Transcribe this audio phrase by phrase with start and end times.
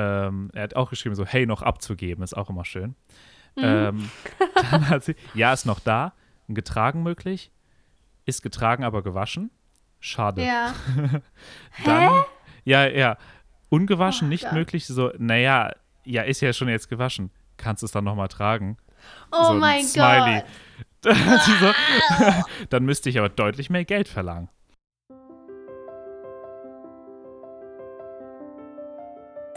[0.00, 2.94] ähm, er hat auch geschrieben, so, hey, noch abzugeben, ist auch immer schön.
[3.56, 3.64] Mhm.
[3.64, 4.10] Ähm,
[4.70, 6.12] dann hat sie, ja, ist noch da,
[6.48, 7.50] getragen möglich,
[8.24, 9.50] ist getragen, aber gewaschen.
[10.00, 10.42] Schade.
[10.44, 10.74] Ja.
[11.84, 12.20] dann, Hä?
[12.64, 13.16] ja, ja,
[13.68, 14.52] ungewaschen, oh, nicht Gott.
[14.52, 15.72] möglich, so, naja,
[16.04, 18.78] ja, ist ja schon jetzt gewaschen, kannst du es dann nochmal tragen.
[19.32, 19.84] Oh so mein.
[19.94, 20.44] Gott.
[22.70, 24.48] dann müsste ich aber deutlich mehr Geld verlangen.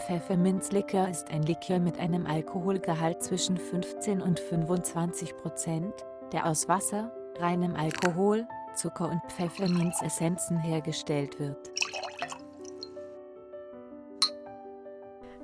[0.06, 5.94] Pfefferminzlikör ist ein Likör mit einem Alkoholgehalt zwischen 15 und 25 Prozent,
[6.30, 11.70] der aus Wasser, reinem Alkohol, Zucker und Pfefferminzessenzen hergestellt wird.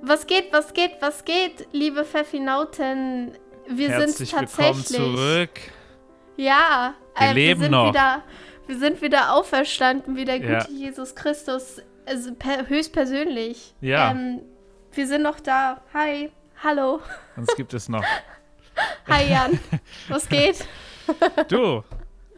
[0.02, 3.32] Was geht, was geht, was geht, liebe Pfeffinauten?
[3.66, 4.90] Wir Herzlich sind tatsächlich.
[4.90, 5.60] Willkommen zurück.
[6.36, 7.88] Ja, wir äh, leben wir sind noch.
[7.90, 8.22] Wieder,
[8.66, 10.66] wir sind wieder auferstanden, wie der gute ja.
[10.68, 11.80] Jesus Christus
[12.10, 13.74] also per, höchstpersönlich.
[13.80, 14.10] Ja.
[14.10, 14.40] Ähm,
[14.92, 15.80] wir sind noch da.
[15.94, 16.30] Hi.
[16.62, 17.00] Hallo.
[17.36, 18.04] Uns gibt es noch.
[19.08, 19.58] Hi Jan.
[20.08, 20.66] Was geht?
[21.48, 21.82] Du,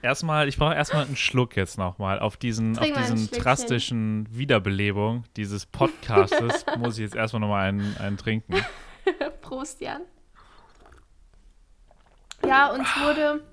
[0.00, 2.18] erstmal, ich brauche erstmal einen Schluck jetzt nochmal.
[2.20, 8.16] Auf diesen, auf diesen drastischen Wiederbelebung dieses Podcastes muss ich jetzt erstmal nochmal einen, einen
[8.16, 8.54] trinken.
[9.42, 10.00] Prost, Jan.
[12.46, 13.44] Ja, uns wurde,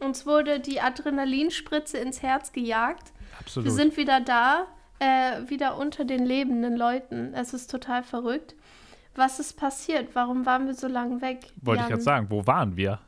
[0.00, 3.12] uns wurde die Adrenalinspritze ins Herz gejagt.
[3.38, 3.66] Absolut.
[3.66, 4.66] Wir sind wieder da
[5.00, 7.34] äh, wieder unter den lebenden Leuten.
[7.34, 8.54] Es ist total verrückt.
[9.16, 10.14] Was ist passiert?
[10.14, 11.40] Warum waren wir so lange weg?
[11.60, 13.00] Wollte ich gerade sagen, wo waren wir?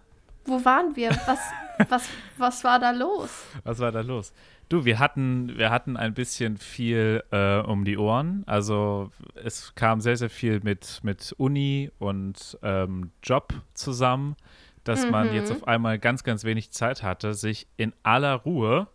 [0.45, 1.11] Wo waren wir?
[1.27, 1.39] Was,
[1.89, 3.31] was, was war da los?
[3.63, 4.33] Was war da los?
[4.69, 8.43] Du, wir hatten, wir hatten ein bisschen viel äh, um die Ohren.
[8.47, 14.35] Also es kam sehr, sehr viel mit, mit Uni und ähm, Job zusammen,
[14.83, 15.11] dass mhm.
[15.11, 18.89] man jetzt auf einmal ganz, ganz wenig Zeit hatte, sich in aller Ruhe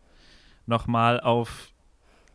[0.65, 1.71] nochmal auf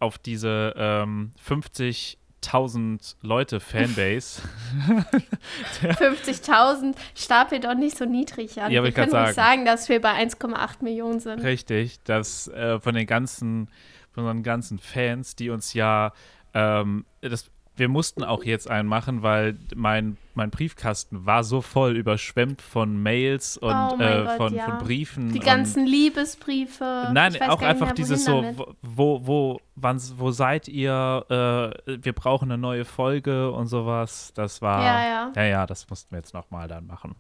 [0.03, 4.42] auf diese ähm, 50.000 Leute Fanbase.
[5.81, 8.73] 50.000 stapel doch nicht so niedrig an.
[8.73, 9.27] Ja, wir können sagen.
[9.27, 11.42] nicht sagen, dass wir bei 1,8 Millionen sind.
[11.42, 13.68] Richtig, dass äh, von den ganzen,
[14.11, 16.12] von unseren ganzen Fans, die uns ja
[16.52, 21.97] ähm, das wir mussten auch jetzt einen machen, weil mein, mein Briefkasten war so voll
[21.97, 24.65] überschwemmt von Mails und oh äh, Gott, von, ja.
[24.65, 25.33] von, Briefen.
[25.33, 27.09] Die ganzen Liebesbriefe.
[27.13, 28.45] Nein, auch einfach mehr, dieses so,
[28.83, 31.25] wo, wo, wann, wo seid ihr?
[31.87, 34.33] Äh, wir brauchen eine neue Folge und sowas.
[34.35, 37.15] Das war, ja, ja, ja, ja das mussten wir jetzt nochmal dann machen.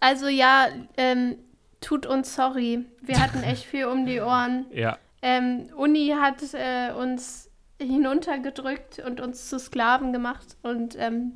[0.00, 0.66] Also ja,
[0.96, 1.36] ähm,
[1.80, 2.86] tut uns sorry.
[3.02, 4.66] Wir hatten echt viel um die Ohren.
[4.72, 4.98] Ja.
[5.22, 7.49] Ähm, Uni hat äh, uns
[7.84, 10.56] hinuntergedrückt und uns zu Sklaven gemacht.
[10.62, 11.32] Und ähm,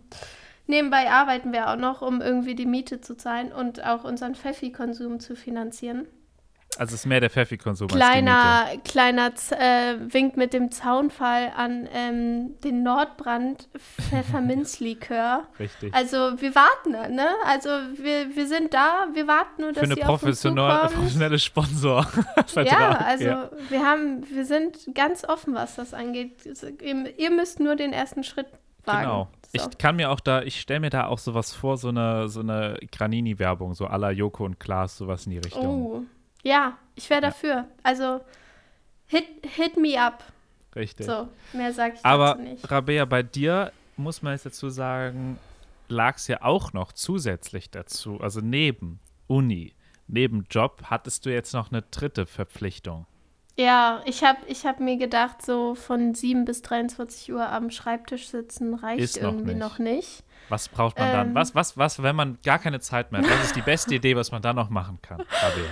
[0.66, 5.20] nebenbei arbeiten wir auch noch, um irgendwie die Miete zu zahlen und auch unseren Pfeffi-Konsum
[5.20, 6.06] zu finanzieren.
[6.78, 11.88] Also es ist mehr der Pfeffi-Konsum kleiner, als Kleiner äh, Wink mit dem Zaunfall an
[11.92, 13.68] ähm, den Nordbrand
[14.08, 15.44] Pfefferminzlikör.
[15.58, 15.94] Richtig.
[15.94, 17.28] Also wir warten, ne?
[17.46, 22.06] Also wir, wir sind da, wir warten nur, dass Für eine professionelle, professionelle Sponsor.
[22.56, 23.50] ja, also ja.
[23.68, 26.32] wir haben, wir sind ganz offen, was das angeht.
[26.82, 28.46] Ihr, ihr müsst nur den ersten Schritt
[28.84, 29.02] wagen.
[29.02, 29.28] Genau.
[29.56, 29.68] So.
[29.70, 32.40] Ich kann mir auch da, ich stelle mir da auch sowas vor, so eine, so
[32.40, 35.86] eine Granini-Werbung, so à la Joko und Klaas, sowas in die Richtung.
[35.86, 36.02] Oh.
[36.44, 37.66] Ja, ich wäre dafür.
[37.82, 38.20] Also,
[39.06, 40.22] hit, hit me up.
[40.76, 41.06] Richtig.
[41.06, 42.64] So, mehr sage ich Aber, dazu nicht.
[42.64, 45.38] Aber, Rabea, bei dir muss man jetzt dazu sagen,
[45.88, 49.74] lag es ja auch noch zusätzlich dazu, also neben Uni,
[50.06, 53.06] neben Job, hattest du jetzt noch eine dritte Verpflichtung.
[53.56, 58.26] Ja, ich habe ich hab mir gedacht, so von 7 bis 23 Uhr am Schreibtisch
[58.28, 59.86] sitzen reicht Ist irgendwie noch nicht.
[59.86, 60.24] noch nicht.
[60.48, 61.34] Was braucht man ähm, dann?
[61.34, 63.30] Was, was, was, wenn man gar keine Zeit mehr hat?
[63.30, 65.70] Was ist die beste Idee, was man dann noch machen kann, Rabea?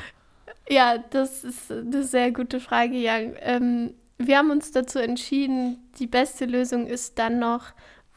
[0.69, 3.34] Ja, das ist eine sehr gute Frage, Jan.
[3.41, 7.73] Ähm, wir haben uns dazu entschieden, die beste Lösung ist dann noch,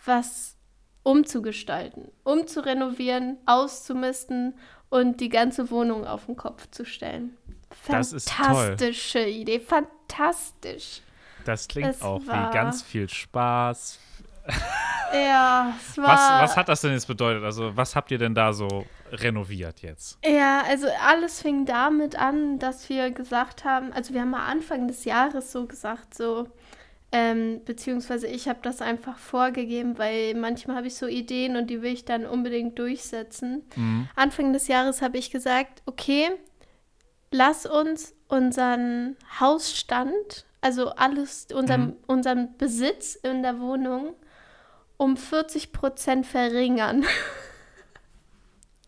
[0.05, 0.55] was
[1.03, 4.55] umzugestalten, umzurenovieren, auszumisten
[4.89, 7.37] und die ganze Wohnung auf den Kopf zu stellen.
[7.71, 11.01] Fantastische Idee, fantastisch.
[11.43, 13.99] Das klingt es auch wie ganz viel Spaß,
[15.13, 16.07] ja, es war.
[16.07, 17.43] Was, was hat das denn jetzt bedeutet?
[17.43, 20.17] Also, was habt ihr denn da so renoviert jetzt?
[20.25, 24.87] Ja, also alles fing damit an, dass wir gesagt haben, also wir haben mal Anfang
[24.87, 26.47] des Jahres so gesagt, so,
[27.11, 31.81] ähm, beziehungsweise ich habe das einfach vorgegeben, weil manchmal habe ich so Ideen und die
[31.81, 33.63] will ich dann unbedingt durchsetzen.
[33.75, 34.07] Mhm.
[34.15, 36.31] Anfang des Jahres habe ich gesagt, okay,
[37.31, 41.95] lass uns unseren Hausstand, also alles, unseren, mhm.
[42.07, 44.15] unseren Besitz in der Wohnung
[44.97, 47.05] um 40 Prozent verringern.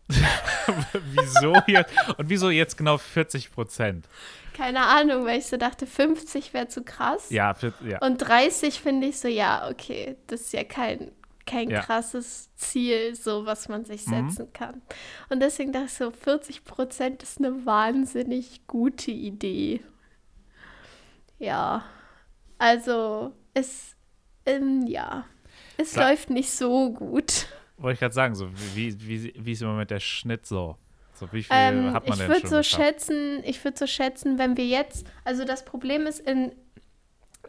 [1.12, 1.92] wieso jetzt?
[2.18, 4.06] Und wieso jetzt genau 40 Prozent?
[4.54, 7.30] Keine Ahnung, weil ich so dachte, 50 wäre zu krass.
[7.30, 7.98] Ja, für, ja.
[8.00, 11.12] Und 30 finde ich so, ja, okay, das ist ja kein,
[11.46, 11.80] kein Ja.
[11.82, 14.30] krasses Ziel, so was man sich Mhm.
[14.30, 14.82] setzen kann.
[15.28, 19.80] Und deswegen dachte ich so, 40 Prozent ist eine wahnsinnig gute Idee.
[21.38, 21.84] Ja,
[22.58, 23.94] also es,
[24.44, 25.24] ähm, ja,
[25.76, 27.46] es Sa- läuft nicht so gut.
[27.78, 30.76] Wollte ich gerade sagen, so wie, wie, wie ist im Moment der Schnitt so?
[31.14, 33.86] So wie viel Ähm, hat man ich denn würde schon so schätzen, ich würde so
[33.86, 36.52] schätzen, wenn wir jetzt, also das Problem ist, in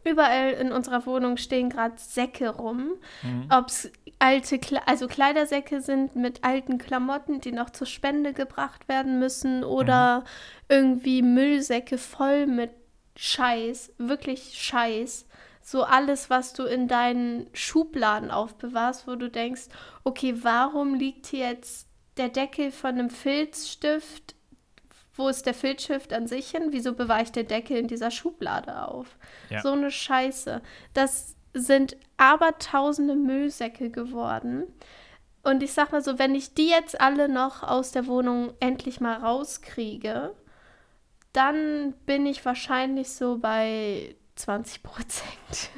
[0.04, 2.96] überall in unserer Wohnung stehen gerade Säcke rum.
[3.22, 3.48] Mhm.
[3.52, 8.88] Ob es alte, Kle also Kleidersäcke sind mit alten Klamotten, die noch zur Spende gebracht
[8.88, 10.24] werden müssen, oder
[10.68, 12.72] irgendwie Müllsäcke voll mit
[13.16, 15.28] Scheiß, wirklich Scheiß.
[15.62, 19.64] So alles, was du in deinen Schubladen aufbewahrst, wo du denkst,
[20.04, 24.36] okay, warum liegt hier jetzt der Deckel von einem Filzstift?
[25.14, 26.68] Wo ist der Filzstift an sich hin?
[26.70, 29.18] Wieso bewahre ich den Deckel in dieser Schublade auf?
[29.50, 29.62] Ja.
[29.62, 30.62] So eine Scheiße.
[30.94, 34.64] Das sind abertausende Müllsäcke geworden.
[35.44, 39.00] Und ich sag mal so, wenn ich die jetzt alle noch aus der Wohnung endlich
[39.00, 40.36] mal rauskriege,
[41.34, 45.70] dann bin ich wahrscheinlich so bei 20 Prozent.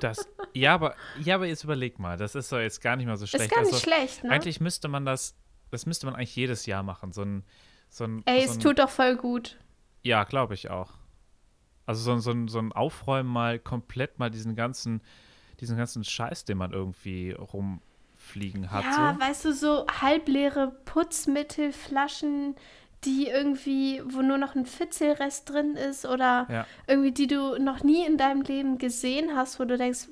[0.00, 3.16] Das, ja, aber, ja, aber jetzt überleg mal, das ist doch jetzt gar nicht mal
[3.16, 3.44] so schlecht.
[3.46, 4.30] Ist gar nicht also, schlecht, ne?
[4.30, 5.36] Eigentlich müsste man das,
[5.70, 7.12] das müsste man eigentlich jedes Jahr machen.
[7.12, 7.44] So ein,
[7.88, 9.56] so ein, Ey, so es ein, tut doch voll gut.
[10.02, 10.92] Ja, glaube ich auch.
[11.86, 15.00] Also so, ein- so, ein- so ein Aufräumen mal komplett mal diesen ganzen,
[15.60, 18.84] diesen ganzen Scheiß, den man irgendwie rumfliegen hat.
[18.84, 19.20] Ja, so.
[19.26, 22.56] weißt du, so halbleere Putzmittelflaschen,
[23.04, 26.66] die irgendwie, wo nur noch ein Fitzelrest drin ist oder Ja.
[26.86, 30.08] irgendwie, die du noch nie in deinem Leben gesehen hast, wo du denkst,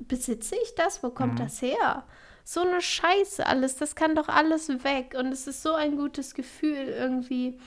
[0.00, 1.02] besitze ich das?
[1.02, 1.38] Wo kommt Mhm.
[1.44, 2.04] das her?
[2.44, 6.34] So eine Scheiße alles, das kann doch alles weg und es ist so ein gutes
[6.34, 7.58] Gefühl irgendwie,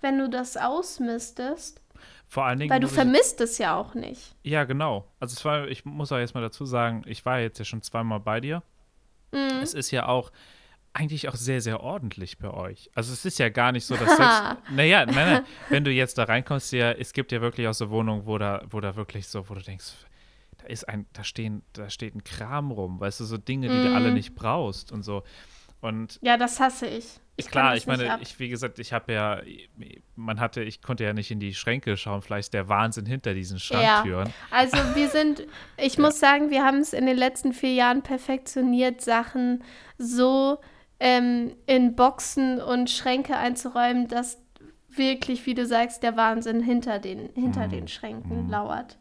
[0.00, 1.80] wenn du das ausmistest,
[2.28, 2.70] Vor allen Dingen.
[2.70, 4.34] weil du muss ich- vermisst es ja auch nicht.
[4.42, 5.06] Ja, genau.
[5.20, 7.82] Also es war, ich muss auch jetzt mal dazu sagen, ich war jetzt ja schon
[7.82, 8.62] zweimal bei dir.
[9.32, 9.60] Mhm.
[9.62, 10.32] Es ist ja auch
[10.94, 12.90] eigentlich auch sehr, sehr ordentlich bei euch.
[12.94, 16.18] Also es ist ja gar nicht so, dass selbst, naja, nein, nein, wenn du jetzt
[16.18, 19.26] da reinkommst, ja, es gibt ja wirklich auch so Wohnungen, wo da, wo da wirklich
[19.26, 19.92] so, wo du denkst,
[20.58, 23.80] da ist ein, da stehen, da steht ein Kram rum, weißt du, so Dinge, die
[23.80, 24.14] du alle Mhm.
[24.14, 25.22] nicht brauchst und so.
[25.80, 27.06] Und Ja, das hasse ich.
[27.36, 29.40] Ich klar, ich meine, ich, wie gesagt, ich habe ja,
[30.14, 33.58] man hatte, ich konnte ja nicht in die Schränke schauen, vielleicht der Wahnsinn hinter diesen
[33.58, 34.32] Schranktüren.
[34.50, 35.46] Also wir sind,
[35.78, 39.64] ich muss sagen, wir haben es in den letzten vier Jahren perfektioniert, Sachen
[39.98, 40.60] so
[41.04, 44.38] ähm, in Boxen und Schränke einzuräumen, dass
[44.88, 47.70] wirklich, wie du sagst, der Wahnsinn hinter den, hinter Mhm.
[47.70, 48.50] den Schränken Mhm.
[48.50, 48.98] lauert.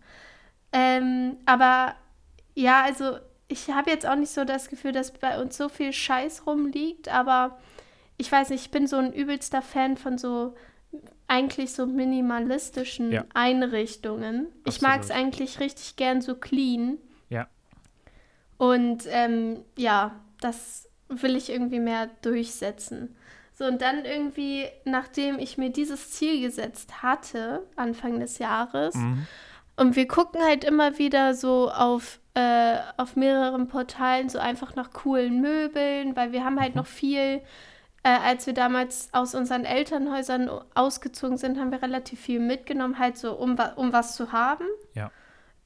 [0.73, 1.93] Ähm, aber
[2.55, 3.17] ja, also
[3.47, 7.07] ich habe jetzt auch nicht so das Gefühl, dass bei uns so viel Scheiß rumliegt,
[7.09, 7.59] aber
[8.17, 10.55] ich weiß nicht, ich bin so ein übelster Fan von so
[11.27, 13.25] eigentlich so minimalistischen Ja.
[13.35, 14.47] Einrichtungen.
[14.65, 15.19] Ich mag es Absolut.
[15.33, 16.97] eigentlich richtig gern so clean.
[17.29, 17.47] Ja.
[18.57, 23.15] Und ähm, ja, das will ich irgendwie mehr durchsetzen.
[23.53, 29.27] So, und dann irgendwie, nachdem ich mir dieses Ziel gesetzt hatte, Anfang des Jahres, Mhm.
[29.75, 34.91] und wir gucken halt immer wieder so auf, äh, auf mehreren Portalen so einfach nach
[34.93, 37.41] coolen Möbeln, weil wir haben halt noch viel,
[38.03, 43.17] äh, als wir damals aus unseren Elternhäusern ausgezogen sind, haben wir relativ viel mitgenommen, halt
[43.17, 44.65] so, um, um was zu haben.
[44.95, 45.11] Ja.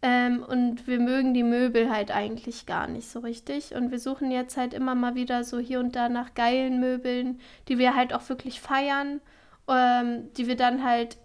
[0.08, 3.74] Ähm, und wir mögen die Möbel halt eigentlich gar nicht so richtig.
[3.74, 7.40] Und wir suchen jetzt halt immer mal wieder so hier und da nach geilen Möbeln,
[7.68, 9.20] die wir halt auch wirklich feiern,
[9.68, 11.18] ähm, die wir dann halt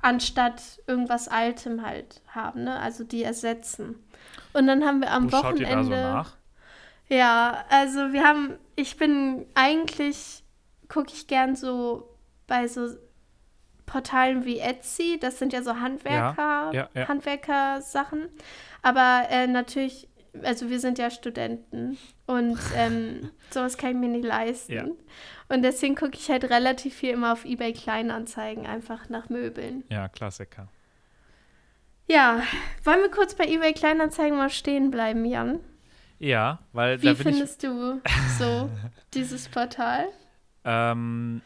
[0.00, 2.80] anstatt irgendwas Altem halt haben, ne?
[2.80, 3.96] Also die ersetzen.
[4.54, 6.12] Und dann haben wir am Wo schaut ihr da so Wochenende.
[6.14, 6.36] nach?
[7.10, 10.42] Ja, also wir haben, ich bin eigentlich,
[10.88, 12.08] gucke ich gern so
[12.46, 12.88] bei so
[13.92, 17.08] Portalen wie Etsy, das sind ja so Handwerker, ja, ja.
[17.08, 18.30] Handwerker-Sachen.
[18.80, 20.08] Aber äh, natürlich,
[20.42, 24.72] also wir sind ja Studenten und ähm, sowas kann ich mir nicht leisten.
[24.72, 24.84] Ja.
[25.50, 29.84] Und deswegen gucke ich halt relativ viel immer auf Ebay Kleinanzeigen, einfach nach Möbeln.
[29.90, 30.68] Ja, Klassiker.
[32.08, 32.42] Ja,
[32.84, 35.60] wollen wir kurz bei Ebay Kleinanzeigen mal stehen bleiben, Jan?
[36.18, 37.34] Ja, weil Wie da bin ich.
[37.34, 38.00] findest du
[38.38, 38.70] so
[39.12, 40.06] dieses Portal?
[40.64, 41.42] Ähm,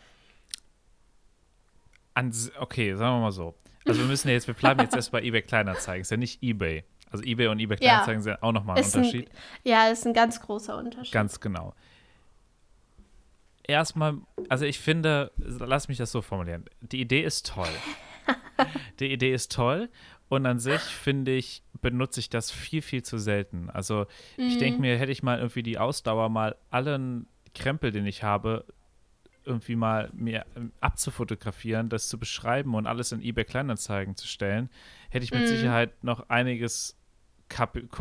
[2.16, 3.54] an, okay, sagen wir mal so.
[3.86, 6.02] Also wir müssen ja jetzt, wir bleiben jetzt erst bei eBay Kleinanzeigen.
[6.02, 6.82] Ist ja nicht eBay.
[7.10, 7.88] Also eBay und eBay Ja.
[7.88, 9.30] Kleinanzeigen sind auch nochmal ein Ist ein- Unterschied.
[9.62, 11.12] Ja, ist ein ganz großer Unterschied.
[11.12, 11.74] Ganz genau.
[13.68, 14.18] Erstmal,
[14.48, 16.64] also ich finde, lass mich das so formulieren.
[16.80, 17.68] Die Idee ist toll.
[19.00, 19.88] Die Idee ist toll
[20.28, 23.68] und an sich finde ich, benutze ich das viel, viel zu selten.
[23.70, 24.06] Also
[24.36, 24.58] ich Mhm.
[24.58, 28.64] denke mir, hätte ich mal irgendwie die Ausdauer, mal allen Krempel, den ich habe,
[29.46, 34.70] irgendwie mal mir ähm, abzufotografieren, das zu beschreiben und alles in eBay Kleinanzeigen zu stellen,
[35.10, 35.46] hätte ich mit Mhm.
[35.46, 36.96] Sicherheit noch einiges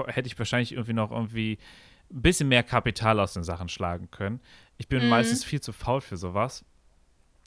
[0.07, 1.59] hätte ich wahrscheinlich irgendwie noch irgendwie
[2.11, 4.41] ein bisschen mehr Kapital aus den Sachen schlagen können.
[4.77, 5.09] Ich bin mhm.
[5.09, 6.65] meistens viel zu faul für sowas.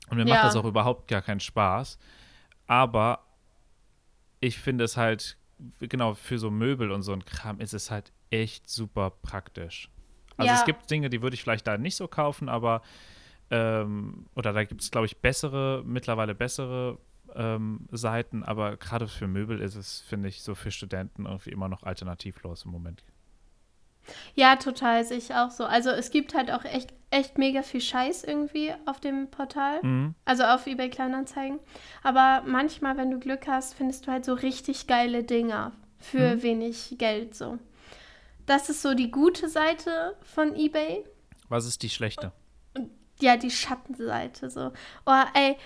[0.09, 0.35] Und mir ja.
[0.35, 1.99] macht das auch überhaupt gar keinen Spaß.
[2.67, 3.25] Aber
[4.41, 5.37] ich finde es halt,
[5.81, 9.91] genau, für so Möbel und so ein Kram ist es halt echt super praktisch.
[10.37, 10.59] Also ja.
[10.59, 12.83] es gibt Dinge, die würde ich vielleicht da nicht so kaufen, aber
[13.51, 16.99] ähm, oder da gibt es, glaube ich, bessere, mittlerweile bessere
[17.35, 21.69] ähm, Seiten, aber gerade für Möbel ist es, finde ich, so für Studenten irgendwie immer
[21.69, 23.05] noch alternativlos im Moment.
[24.35, 25.65] Ja, total, sehe ich auch so.
[25.65, 30.15] Also es gibt halt auch echt, echt mega viel Scheiß irgendwie auf dem Portal, mhm.
[30.25, 31.59] also auf eBay Kleinanzeigen.
[32.03, 36.43] Aber manchmal, wenn du Glück hast, findest du halt so richtig geile Dinger für mhm.
[36.43, 37.59] wenig Geld so.
[38.47, 41.05] Das ist so die gute Seite von eBay.
[41.51, 42.33] Was ist die schlechte?
[43.21, 44.73] Ja, die Schattenseite so.
[45.07, 45.57] Oh, ey,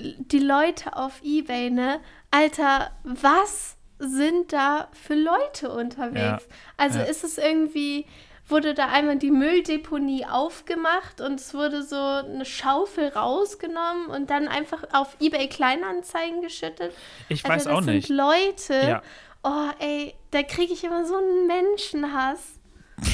[0.00, 2.00] die Leute auf eBay, ne?
[2.30, 6.46] Alter, was sind da für Leute unterwegs?
[6.48, 6.56] Ja.
[6.76, 7.04] Also ja.
[7.04, 8.06] ist es irgendwie,
[8.46, 14.48] wurde da einmal die Mülldeponie aufgemacht und es wurde so eine Schaufel rausgenommen und dann
[14.48, 16.92] einfach auf eBay Kleinanzeigen geschüttet.
[17.28, 18.08] Ich also weiß auch nicht.
[18.08, 19.02] Leute, ja.
[19.44, 22.58] oh ey, da kriege ich immer so einen Menschenhass.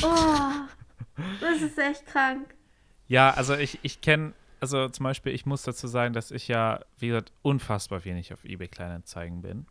[0.02, 2.54] Oh, das ist echt krank.
[3.08, 6.80] Ja, also ich, ich kenne also zum Beispiel, ich muss dazu sagen, dass ich ja,
[6.98, 9.66] wie gesagt, unfassbar wenig auf eBay Kleinanzeigen bin.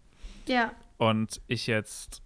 [0.48, 0.72] Ja.
[0.98, 2.22] Und ich jetzt,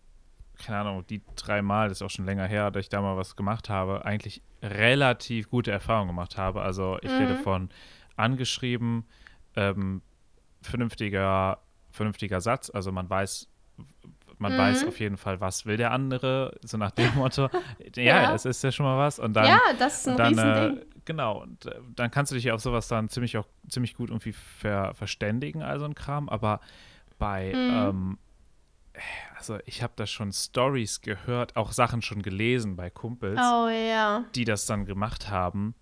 [0.63, 3.35] keine Ahnung, die dreimal, das ist auch schon länger her, dass ich da mal was
[3.35, 6.61] gemacht habe, eigentlich relativ gute Erfahrungen gemacht habe.
[6.61, 7.17] Also ich mhm.
[7.17, 7.69] rede von
[8.15, 9.05] angeschrieben,
[9.55, 10.01] ähm,
[10.61, 13.47] vernünftiger, vernünftiger Satz, also man weiß,
[14.41, 14.57] man mhm.
[14.57, 17.49] weiß auf jeden Fall, was will der andere, so nach dem Motto,
[17.95, 19.19] ja, ja, das ist ja schon mal was.
[19.19, 20.77] Und dann, ja, das ist ein dann, Riesending.
[20.77, 24.09] Äh, genau, und äh, dann kannst du dich auf sowas dann ziemlich auch ziemlich gut
[24.09, 26.27] irgendwie ver verständigen, also ein Kram.
[26.27, 26.59] Aber
[27.19, 28.17] bei, mhm.
[28.17, 28.17] ähm,
[29.37, 34.25] also ich habe da schon Stories gehört, auch Sachen schon gelesen bei Kumpels, oh, ja.
[34.33, 35.75] die das dann gemacht haben.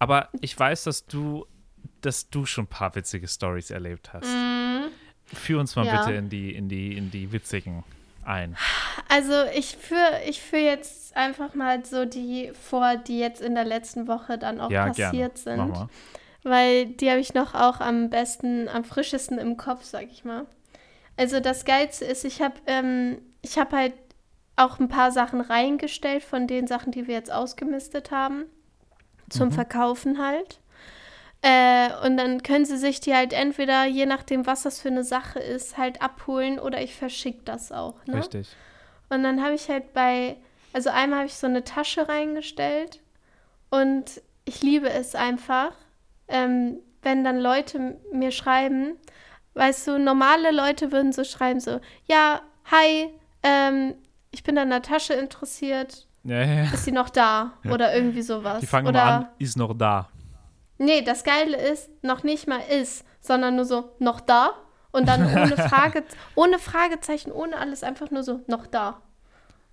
[0.00, 1.46] Aber ich weiß, dass du,
[2.00, 4.26] dass du schon ein paar witzige Stories erlebt hast.
[4.26, 4.90] Mhm.
[5.32, 6.04] Führ uns mal ja.
[6.04, 7.84] bitte in die, in die, in die witzigen
[8.26, 8.56] ein.
[9.08, 13.64] Also ich führe ich führ jetzt einfach mal so die vor, die jetzt in der
[13.64, 15.74] letzten Woche dann auch ja, passiert gerne.
[15.74, 15.88] sind.
[16.42, 20.46] Weil die habe ich noch auch am besten, am frischesten im Kopf, sag ich mal.
[21.16, 23.18] Also das Geilste ist, ich habe ähm,
[23.56, 23.94] hab halt
[24.54, 28.44] auch ein paar Sachen reingestellt von den Sachen, die wir jetzt ausgemistet haben.
[29.28, 29.52] Zum mhm.
[29.52, 30.60] Verkaufen halt.
[31.42, 35.04] Äh, und dann können sie sich die halt entweder, je nachdem, was das für eine
[35.04, 37.94] Sache ist, halt abholen oder ich verschicke das auch.
[38.06, 38.18] Ne?
[38.18, 38.48] Richtig.
[39.08, 40.36] Und dann habe ich halt bei,
[40.72, 43.00] also einmal habe ich so eine Tasche reingestellt
[43.70, 45.72] und ich liebe es einfach,
[46.28, 48.96] ähm, wenn dann Leute mir schreiben,
[49.54, 53.10] weißt du, normale Leute würden so schreiben, so, ja, hi,
[53.42, 53.94] ähm,
[54.30, 56.06] ich bin an der Tasche interessiert.
[56.24, 56.72] Ja, ja, ja.
[56.72, 57.52] Ist sie noch da?
[57.64, 58.60] Oder irgendwie sowas.
[58.60, 60.08] Die fangen Oder, an, ist noch da.
[60.78, 64.54] Nee, das Geile ist, noch nicht mal ist, sondern nur so, noch da?
[64.92, 66.04] Und dann ohne, Frage,
[66.34, 69.02] ohne Fragezeichen, ohne alles, einfach nur so, noch da.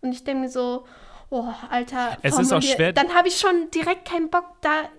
[0.01, 0.85] Und ich denke mir so,
[1.29, 2.93] oh, Alter, es ist auch schwer.
[2.93, 4.89] Dann habe ich schon direkt keinen Bock, da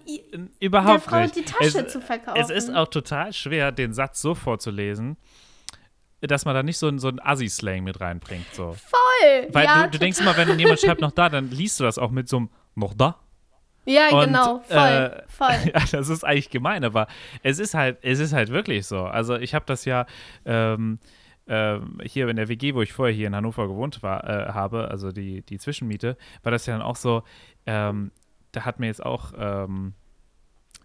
[0.60, 1.36] Überhaupt der Frau nicht.
[1.36, 2.40] die Tasche es, zu verkaufen.
[2.40, 5.16] Es ist auch total schwer, den Satz so vorzulesen,
[6.20, 8.46] dass man da nicht so, ein, so einen Assi-Slang mit reinbringt.
[8.52, 8.72] So.
[8.72, 9.48] Voll!
[9.52, 11.98] Weil ja, du, du denkst immer, wenn jemand schreibt noch da, dann liest du das
[11.98, 13.18] auch mit so einem noch da.
[13.86, 15.56] Ja, und, genau, voll, äh, voll.
[15.74, 17.06] Ja, das ist eigentlich gemein, aber
[17.42, 19.04] es ist halt, es ist halt wirklich so.
[19.04, 20.06] Also ich habe das ja
[20.44, 20.98] ähm,
[21.46, 24.88] äh, hier in der WG, wo ich vorher hier in Hannover gewohnt war, äh, habe,
[24.88, 27.22] also die, die Zwischenmiete, war das ja dann auch so,
[27.66, 28.10] ähm,
[28.52, 29.94] da hat mir jetzt auch, ähm,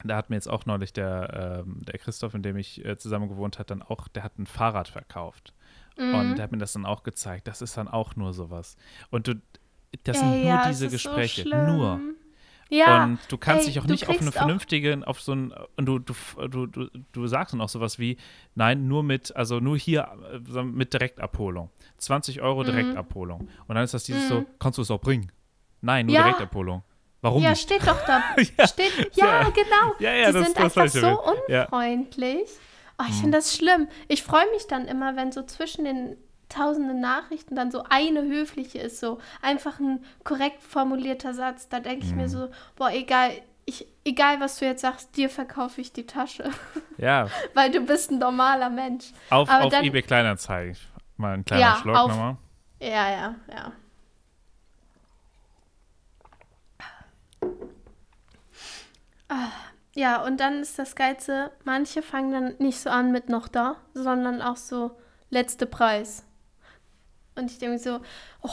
[0.03, 3.29] da hat mir jetzt auch neulich der, ähm, der Christoph, in dem ich äh, zusammen
[3.29, 5.53] gewohnt hat, dann auch, der hat ein Fahrrad verkauft.
[5.97, 6.15] Mhm.
[6.15, 7.47] Und der hat mir das dann auch gezeigt.
[7.47, 8.77] Das ist dann auch nur sowas.
[9.09, 9.35] Und du,
[10.03, 11.43] das Ey, sind nur ja, diese Gespräche.
[11.43, 11.99] So nur.
[12.69, 15.85] Ja, und du kannst ey, dich auch nicht auf eine vernünftige, auf so ein, und
[15.85, 16.13] du, du,
[16.47, 18.17] du, du, du sagst dann auch sowas wie,
[18.53, 21.71] nein, nur mit, also nur hier äh, mit Direktabholung.
[21.97, 22.67] 20 Euro mhm.
[22.67, 23.49] Direktabholung.
[23.67, 24.27] Und dann ist das dieses mhm.
[24.27, 25.31] so, kannst du es auch bringen?
[25.81, 26.23] Nein, nur ja.
[26.23, 26.83] Direktabholung.
[27.21, 27.61] Warum ja, nicht?
[27.63, 28.21] steht doch da.
[28.57, 28.67] ja.
[28.67, 29.95] Steht, ja, genau.
[29.99, 32.49] Ja, ja, Die das, sind das einfach so unfreundlich.
[32.99, 33.21] Oh, ich mhm.
[33.21, 33.87] finde das schlimm.
[34.07, 36.17] Ich freue mich dann immer, wenn so zwischen den
[36.49, 41.69] tausende Nachrichten dann so eine höfliche ist, so einfach ein korrekt formulierter Satz.
[41.69, 42.17] Da denke ich mhm.
[42.17, 43.31] mir so, boah, egal,
[43.65, 46.49] ich, egal was du jetzt sagst, dir verkaufe ich die Tasche.
[46.97, 47.29] Ja.
[47.53, 49.13] Weil du bist ein normaler Mensch.
[49.29, 50.75] Auf, auf dann, eBay Kleinanzeigen.
[51.15, 52.35] Mal ein kleiner ja, Schluck auf, nochmal.
[52.81, 53.71] Ja, ja, ja.
[59.95, 63.75] Ja, und dann ist das Geilste, manche fangen dann nicht so an mit noch da,
[63.93, 64.91] sondern auch so
[65.29, 66.25] letzte Preis.
[67.35, 67.99] Und ich denke mir so,
[68.41, 68.49] oh,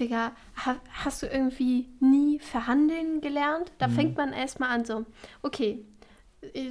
[0.00, 0.32] Digga,
[0.64, 3.70] ha, hast du irgendwie nie verhandeln gelernt?
[3.78, 3.92] Da Mhm.
[3.92, 5.04] fängt man erstmal an so,
[5.42, 5.84] okay,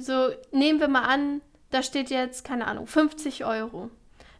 [0.00, 3.90] so nehmen wir mal an, da steht jetzt, keine Ahnung, 50 Euro.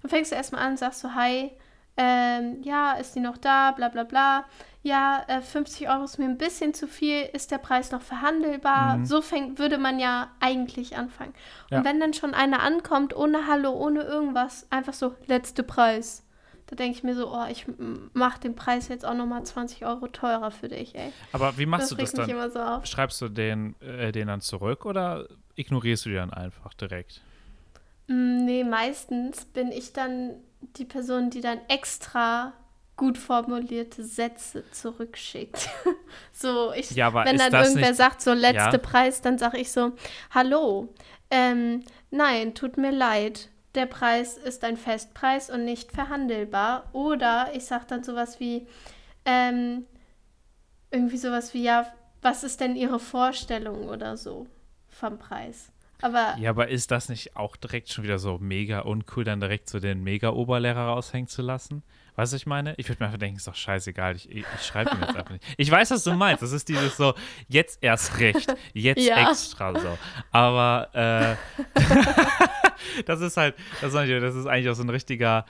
[0.02, 1.50] Dann fängst du erstmal an, sagst so, hi,
[1.96, 4.44] ähm, ja, ist die noch da, bla bla bla.
[4.82, 8.98] Ja, äh, 50 Euro ist mir ein bisschen zu viel, ist der Preis noch verhandelbar?
[8.98, 9.06] Mhm.
[9.06, 11.32] So fängt, würde man ja eigentlich anfangen.
[11.70, 11.84] Und Ja.
[11.84, 16.23] wenn dann schon einer ankommt, ohne Hallo, ohne irgendwas, einfach so, letzte Preis.
[16.74, 19.86] Da denke ich mir so, oh, ich m- mach den Preis jetzt auch nochmal 20
[19.86, 21.12] Euro teurer für dich, ey.
[21.30, 22.28] Aber wie machst das du das dann?
[22.28, 22.84] immer so auf.
[22.86, 27.20] Schreibst du den, äh, den dann zurück oder ignorierst du die dann einfach direkt?
[28.08, 30.34] Mm, Nee, meistens bin ich dann
[30.76, 32.52] die Person, die dann extra
[32.96, 35.68] gut formulierte Sätze zurückschickt.
[36.32, 38.78] so, ich, Ja, aber wenn dann irgendwer nicht- sagt, so letzte Ja.
[38.78, 39.92] Preis, dann sage ich so,
[40.30, 40.92] hallo,
[41.30, 46.88] ähm, nein, tut mir leid, der Preis ist ein Festpreis und nicht verhandelbar.
[46.92, 48.66] Oder ich sage dann sowas wie,
[49.24, 49.84] ähm,
[50.90, 51.86] irgendwie sowas wie, ja,
[52.22, 54.46] was ist denn Ihre Vorstellung oder so
[54.88, 55.70] vom Preis?
[56.00, 59.68] Aber Ja, aber ist das nicht auch direkt schon wieder so mega uncool, dann direkt
[59.68, 61.82] so den Mega-Oberlehrer raushängen zu lassen?
[62.16, 62.74] Weißt du, was ich meine?
[62.76, 65.44] Ich würde mir einfach denken, ist doch scheißegal, ich, ich, schreibe ihm jetzt einfach nicht.
[65.56, 66.42] Ich weiß, was du meinst.
[66.42, 67.14] Das ist dieses so,
[67.48, 69.30] jetzt erst recht, jetzt Ja.
[69.30, 69.98] extra so.
[70.30, 71.36] Aber äh,
[73.06, 75.44] das ist halt, das, ist eigentlich auch so ein richtiger,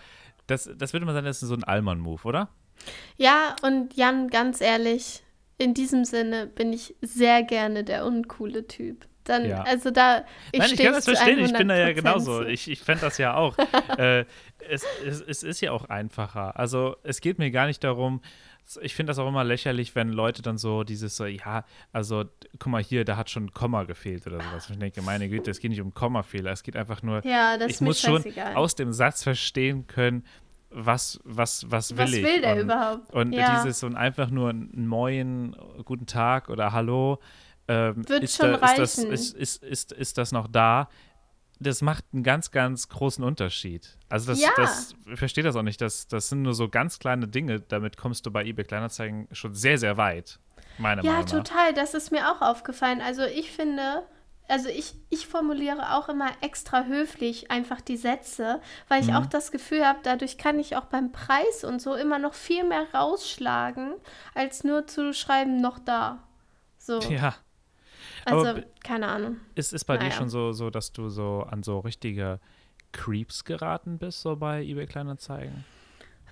[0.46, 2.48] das, das würde man sagen, das ist so ein Allmann-Move, oder?
[3.16, 5.22] Ja, und Jan, ganz ehrlich,
[5.58, 9.06] in diesem Sinne bin ich sehr gerne der uncoole Typ.
[9.24, 9.62] Dann, Ja.
[9.62, 11.38] also da, ich Nein, ich kann das verstehen.
[11.38, 12.42] Ich bin da ja 100% genauso.
[12.44, 13.56] Ich, ich fände das ja auch.
[13.98, 14.26] äh,
[14.68, 16.58] es, es, es ist ja auch einfacher.
[16.58, 18.20] Also es geht mir gar nicht darum,
[18.80, 22.24] ich finde das auch immer lächerlich, wenn Leute dann so dieses so, ja, also
[22.58, 24.68] guck mal hier, da hat schon ein Komma gefehlt oder sowas.
[24.70, 27.70] Ich denke, meine Güte, es geht nicht um Kommafehler, es geht einfach nur, Ja, das
[27.72, 30.24] ich muss schon aus dem Satz verstehen können,
[30.70, 32.24] was, was, was will Was ich.
[32.24, 33.12] will der und, überhaupt?
[33.12, 33.54] Und Ja.
[33.62, 35.54] dieses und einfach nur ein Moin,
[35.84, 37.20] guten Tag oder Hallo,
[37.68, 39.12] ähm, Wird ist, schon da, ist, das, reichen.
[39.12, 40.88] ist, ist, ist, ist das noch da?
[41.60, 43.96] Das macht einen ganz, ganz großen Unterschied.
[44.08, 44.50] Also das, Ja.
[44.56, 45.80] das ich verstehe das auch nicht.
[45.80, 47.60] Das, das sind nur so ganz kleine Dinge.
[47.60, 50.38] Damit kommst du bei eBay Kleinanzeigen schon sehr, sehr weit.
[50.78, 51.30] Meiner Ja, Meinung nach.
[51.32, 51.72] total.
[51.74, 53.00] Das ist mir auch aufgefallen.
[53.00, 54.02] Also ich finde,
[54.48, 59.16] also ich, ich formuliere auch immer extra höflich einfach die Sätze, weil ich Mhm.
[59.16, 62.64] auch das Gefühl habe, dadurch kann ich auch beim Preis und so immer noch viel
[62.64, 63.94] mehr rausschlagen,
[64.34, 66.18] als nur zu schreiben, noch da.
[66.78, 66.98] So.
[67.02, 67.34] Ja.
[68.26, 69.36] Also, aber- keine Ahnung.
[69.54, 70.16] Ist es bei dir Naja.
[70.16, 72.40] schon so, so, dass du so an so richtige
[72.92, 75.64] Creeps geraten bist, so bei eBay Kleinanzeigen?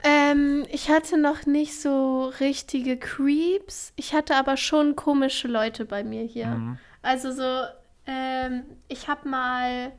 [0.05, 3.93] Ähm, ich hatte noch nicht so richtige Creeps.
[3.97, 6.47] Ich hatte aber schon komische Leute bei mir hier.
[6.49, 6.79] Mhm.
[7.03, 7.63] Also so,
[8.07, 9.93] ähm, ich habe mal,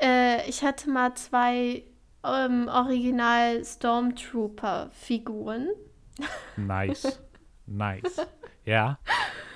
[0.00, 1.84] äh, ich hatte mal zwei
[2.24, 5.68] ähm, Original Stormtrooper-Figuren.
[6.56, 7.20] Nice.
[7.66, 8.26] nice.
[8.64, 8.98] Ja.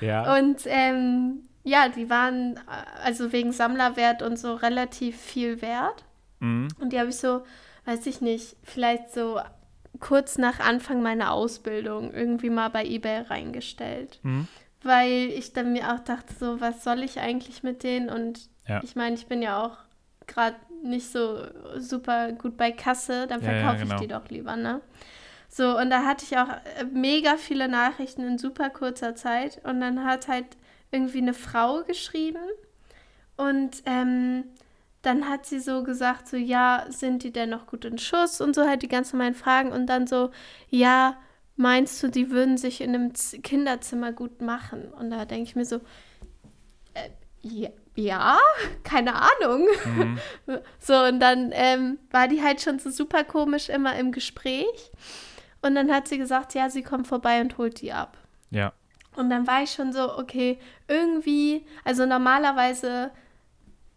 [0.01, 0.37] Ja.
[0.37, 2.61] Und ähm, ja, die waren
[3.03, 6.05] also wegen Sammlerwert und so relativ viel wert.
[6.40, 6.69] Mhm.
[6.81, 7.42] Und die habe ich so,
[7.87, 9.40] weiß ich nicht, vielleicht so
[10.01, 14.21] kurz nach Anfang meiner Ausbildung irgendwie mal bei eBay reingestellt.
[14.23, 14.47] Mhm.
[14.83, 18.11] Weil ich dann mir auch dachte, so, was soll ich eigentlich mit denen?
[18.11, 18.81] Und Ja.
[18.85, 19.79] ich meine, ich bin ja auch
[20.27, 21.38] gerade nicht so
[21.79, 23.95] super gut bei Kasse, dann Ja, ja, verkaufe genau.
[23.95, 24.81] ich die doch lieber, ne?
[25.49, 29.61] So, und da hatte ich auch äh, mega viele Nachrichten in super kurzer Zeit.
[29.65, 30.47] Und dann hat halt
[30.91, 32.43] irgendwie eine Frau geschrieben.
[33.37, 34.45] Und ähm,
[35.03, 38.41] dann hat sie so gesagt, so, ja, sind die denn noch gut in Schuss?
[38.41, 39.73] Und so halt die ganz normalen Fragen.
[39.73, 40.31] Und dann so,
[40.69, 41.17] ja,
[41.57, 44.93] meinst du, die würden sich in einem Kinderzimmer gut machen?
[44.93, 45.77] Und da denke ich mir so,
[46.95, 47.11] äh,
[47.43, 48.39] ja, ja,
[48.85, 49.67] keine Ahnung.
[49.85, 50.19] Mhm.
[50.79, 54.93] So, und dann ähm, war die halt schon so super komisch immer im Gespräch.
[55.62, 58.16] Und dann hat sie gesagt, ja, sie kommt vorbei und holt die ab.
[58.51, 58.73] Ja.
[59.16, 63.11] Und dann war ich schon so, okay, irgendwie, also normalerweise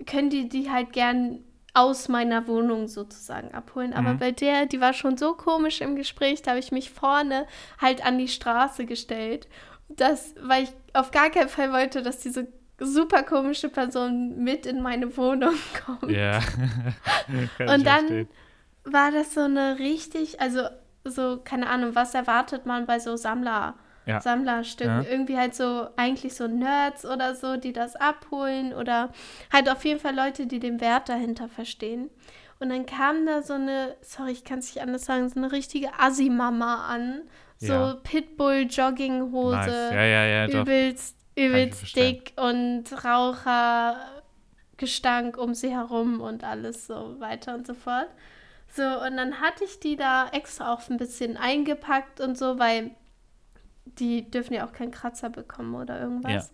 [0.05, 1.39] können die die halt gern
[1.73, 3.93] aus meiner Wohnung sozusagen abholen.
[3.93, 4.19] Aber Mhm.
[4.19, 7.45] bei der, die war schon so komisch im Gespräch, da habe ich mich vorne
[7.79, 9.47] halt an die Straße gestellt.
[9.89, 12.47] Das, weil ich auf gar keinen Fall wollte, dass diese
[12.79, 15.53] super komische Person mit in meine Wohnung
[15.85, 16.11] kommt.
[16.11, 16.39] Ja.
[17.59, 18.29] Und dann verstehen.
[18.85, 20.61] war das so eine richtig, also
[21.09, 24.21] so, keine Ahnung, was erwartet man bei so Sammler, Ja.
[24.21, 25.03] Sammlerstücken?
[25.03, 25.09] Ja.
[25.09, 29.09] Irgendwie halt so, eigentlich so Nerds oder so, die das abholen oder
[29.51, 32.09] halt auf jeden Fall Leute, die den Wert dahinter verstehen.
[32.59, 35.51] Und dann kam da so eine, sorry, ich kann es nicht anders sagen, so eine
[35.51, 37.21] richtige Assi-Mama an.
[37.57, 37.97] So Ja.
[38.03, 39.91] Pitbull-Jogginghose Nice.
[39.93, 40.61] Ja, ja, ja, doch.
[40.61, 42.15] übelst, übelst verstehen.
[42.15, 48.07] dick und Rauchergestank um sie herum und alles so weiter und so fort.
[48.71, 52.91] So, und dann hatte ich die da extra auch ein bisschen eingepackt und so, weil
[53.85, 56.51] die dürfen ja auch keinen Kratzer bekommen oder irgendwas.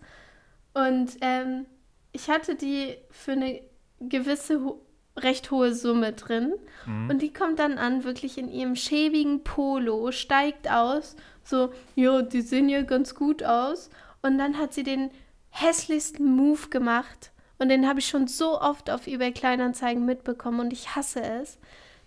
[0.74, 1.66] Und ähm,
[2.12, 3.60] ich hatte die für eine
[4.00, 4.82] gewisse ho
[5.18, 6.52] recht hohe Summe drin.
[6.84, 7.08] Mhm.
[7.08, 12.42] Und die kommt dann an, wirklich in ihrem schäbigen Polo, steigt aus, so, ja, die
[12.42, 13.88] sehen ja ganz gut aus.
[14.20, 15.10] Und dann hat sie den
[15.48, 17.32] hässlichsten Move gemacht.
[17.58, 21.58] Und den habe ich schon so oft auf eBay Kleinanzeigen mitbekommen und ich hasse es.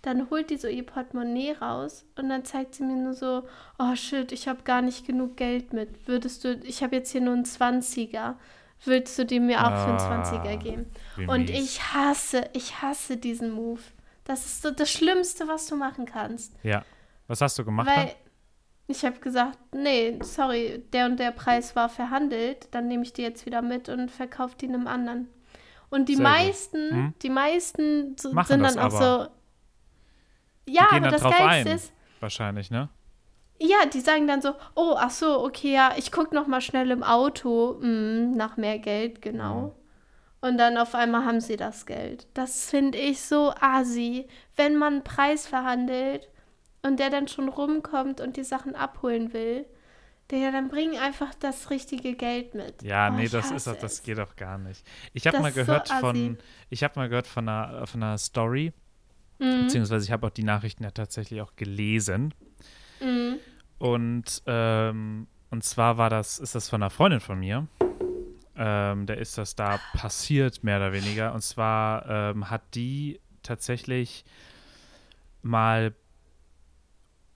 [0.02, 3.44] Dann holt die so ihr Portemonnaie raus und dann zeigt sie mir nur so,
[3.78, 6.08] oh shit, ich habe gar nicht genug Geld mit.
[6.08, 8.36] Würdest du, ich habe jetzt hier nur einen 20er.
[8.86, 10.86] Würdest du die mir auch für einen Ah, 20er geben?
[11.18, 11.60] Wie Und mies.
[11.60, 13.82] ich hasse, ich hasse diesen Move.
[14.24, 16.54] Das ist so das Schlimmste, was du machen kannst.
[16.64, 16.86] Ja.
[17.28, 18.16] Was hast du gemacht Weil dann?
[18.88, 23.22] ich habe gesagt, nee, sorry, der und der Preis war verhandelt, dann nehme ich die
[23.24, 25.28] jetzt wieder mit und verkaufe die einem anderen.
[25.90, 27.14] Und die Sehr meisten, Mhm.
[27.22, 29.26] die meisten so, sind dann auch aber.
[29.26, 29.32] so.
[30.72, 31.76] Ja, gehen aber das drauf Geilste ein.
[31.76, 32.90] ist, Wahrscheinlich, ne?
[33.62, 36.92] ja, die sagen dann so, oh, ach so, okay, ja, ich gucke noch mal schnell
[36.92, 39.76] im Auto, mm, nach mehr Geld, genau.
[40.42, 42.28] Und dann auf einmal haben sie das Geld.
[42.34, 46.30] Das finde ich so asi, wenn man einen Preis verhandelt
[46.82, 49.66] und der dann schon rumkommt und die Sachen abholen will.
[50.32, 52.84] Der dann bring einfach das richtige Geld mit.
[52.84, 54.86] Ja, Oh, nee, das ist doch, das geht doch gar nicht.
[55.14, 56.00] Ich habe mal so gehört assi.
[56.00, 56.38] von,
[56.70, 58.72] ich habe mal gehört von einer, von einer Story,
[59.40, 59.64] Mhm.
[59.64, 62.34] beziehungsweise ich habe auch die Nachrichten ja tatsächlich auch gelesen.
[63.02, 63.38] Mhm.
[63.78, 67.68] Und, ähm, und zwar war das, ist das von einer Freundin von mir.
[68.56, 71.34] Ähm, da ist das da passiert, mehr oder weniger.
[71.34, 74.26] Und zwar ähm, hat die tatsächlich
[75.42, 75.96] mal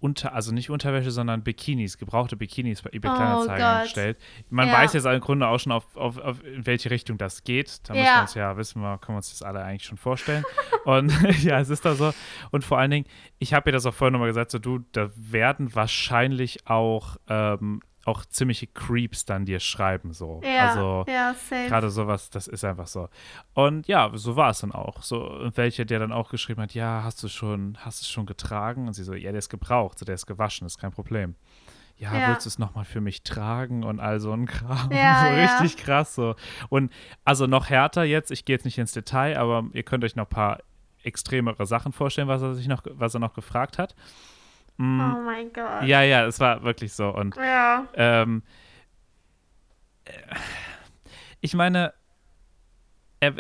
[0.04, 3.84] unter, also nicht Unterwäsche, sondern Bikinis, gebrauchte Bikinis bei eBay Oh Kleinanzeigen Gott.
[3.84, 4.18] gestellt.
[4.50, 4.74] Man Ja.
[4.74, 7.80] weiß jetzt im Grunde auch schon, auf, auf, auf in welche Richtung das geht.
[7.88, 8.16] Da müssen Ja.
[8.18, 10.44] wir uns ja, wissen wir, können wir uns das alle eigentlich schon vorstellen.
[10.86, 11.10] Und
[11.44, 12.14] ja, es ist da so.
[12.52, 13.06] Und vor allen Dingen,
[13.40, 17.82] ich habe ihr das auch vorhin nochmal gesagt, so du, da werden wahrscheinlich auch, ähm,
[18.06, 20.42] auch ziemliche Creeps dann dir schreiben, so.
[20.44, 21.34] Ja, Also ja.
[21.68, 23.08] Gerade sowas, das ist einfach so.
[23.54, 25.02] Und ja, so war es dann auch.
[25.04, 28.10] So, und welche, der dann auch geschrieben hat, ja, hast du schon, hast du es
[28.10, 28.88] schon getragen?
[28.88, 31.36] Und sie so, ja, der ist gebraucht, so, der ist gewaschen, ist kein Problem.
[31.96, 32.30] Ja, Ja.
[32.30, 34.92] willst du es nochmal für mich tragen und all so ein Kram?
[34.92, 35.58] Ja, so ja.
[35.60, 36.36] richtig krass so.
[36.70, 36.92] Und
[37.24, 40.26] also noch härter jetzt, ich gehe jetzt nicht ins Detail, aber ihr könnt euch noch
[40.26, 40.60] ein paar
[41.04, 43.96] extremere Sachen vorstellen, was er sich noch, was er noch gefragt hat.
[44.78, 45.84] Mm, Oh mein Gott.
[45.84, 47.10] ja, ja, es war wirklich so.
[47.10, 47.88] Und Ja.
[47.94, 48.44] ähm,
[50.06, 50.12] äh,
[51.42, 51.94] ich meine,
[53.20, 53.34] er,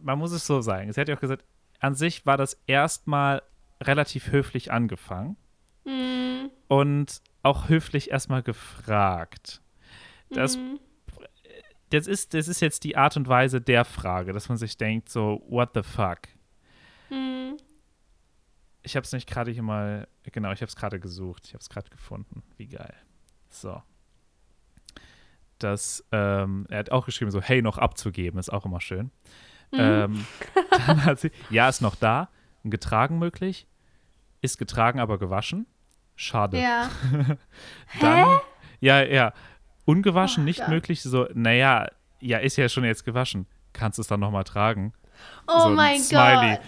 [0.00, 0.92] man muss es so sagen.
[0.92, 1.44] Sie hat ja auch gesagt,
[1.80, 3.42] an sich war das erstmal
[3.82, 5.36] relativ höflich angefangen
[5.84, 6.50] Mhm.
[6.68, 9.60] und auch höflich erstmal gefragt.
[10.30, 10.78] Das, Mhm.
[11.90, 15.08] das, ist, das ist jetzt die Art und Weise der Frage, dass man sich denkt,
[15.08, 16.20] so, what the fuck?
[17.10, 17.56] Mhm.
[18.82, 21.44] Ich habe es nicht gerade hier mal, genau, ich habe es gerade gesucht.
[21.46, 22.42] Ich habe es gerade gefunden.
[22.56, 22.94] Wie geil.
[23.48, 23.82] So.
[25.58, 29.12] Das, ähm, er hat auch geschrieben, so, hey, noch abzugeben, ist auch immer schön.
[29.70, 29.78] Mhm.
[29.78, 30.26] Ähm,
[30.86, 32.28] dann hat sie, ja, ist noch da,
[32.64, 33.68] getragen möglich,
[34.40, 35.66] ist getragen, aber gewaschen.
[36.16, 36.60] Schade.
[36.60, 36.90] Ja.
[38.00, 38.40] Dann,
[38.80, 39.32] ja, ja,
[39.86, 40.68] ungewaschen, Oh nicht Gott.
[40.68, 41.88] möglich, so, naja,
[42.20, 43.46] ja, ist ja schon jetzt gewaschen.
[43.72, 44.92] Kannst du es dann nochmal tragen?
[45.46, 46.56] Oh so ein mein Smiley.
[46.56, 46.60] Gott.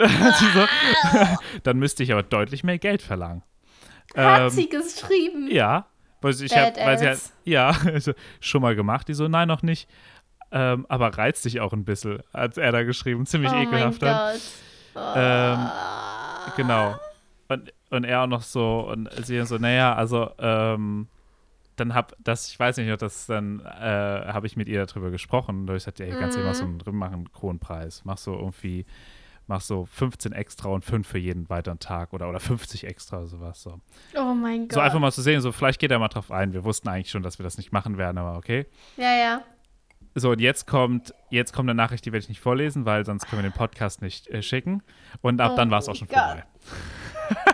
[1.62, 3.42] Dann hat müsste ich aber deutlich mehr Geld verlangen.
[4.16, 5.48] Hat Ähm, sie geschrieben?
[5.50, 5.86] Ja,
[6.20, 7.32] weil ich hab, weil sie hat, Badass.
[7.44, 9.08] ja, also, schon mal gemacht.
[9.08, 9.88] Die so, nein, noch nicht.
[10.52, 13.24] Ähm, aber reizt dich auch ein bisschen, hat er da geschrieben.
[13.26, 14.00] Ziemlich oh ekelhaft.
[14.00, 14.40] Gott.
[14.94, 15.12] Oh.
[15.16, 15.70] Ähm,
[16.56, 16.96] Genau.
[17.48, 21.08] Und, und er auch noch so, und sie so, naja, also, ähm,
[21.76, 23.62] dann hab das, ich weiß nicht, ob das dann, äh,
[24.32, 25.60] habe ich mit ihr darüber gesprochen.
[25.60, 28.02] Und ich gesagt, ey, kannst du mal so einen drin machen, Kronpreis.
[28.04, 28.84] Mach so irgendwie,
[29.50, 33.26] mach so 15 extra und 5 für jeden weiteren Tag oder, oder 50 extra oder
[33.26, 33.60] sowas.
[33.60, 33.80] So.
[34.16, 34.74] oh mein Gott.
[34.74, 36.52] so einfach mal zu sehen, so vielleicht geht er mal drauf ein.
[36.54, 38.66] Wir wussten eigentlich schon, dass wir das nicht machen werden, aber okay.
[38.96, 39.42] Ja, ja.
[40.14, 43.28] So, und jetzt kommt, jetzt kommt eine Nachricht, die werde ich nicht vorlesen, weil sonst
[43.28, 44.82] können wir den Podcast nicht äh, schicken.
[45.20, 46.18] Und ab Oh dann war es auch schon Gott.
[46.18, 46.44] vorbei.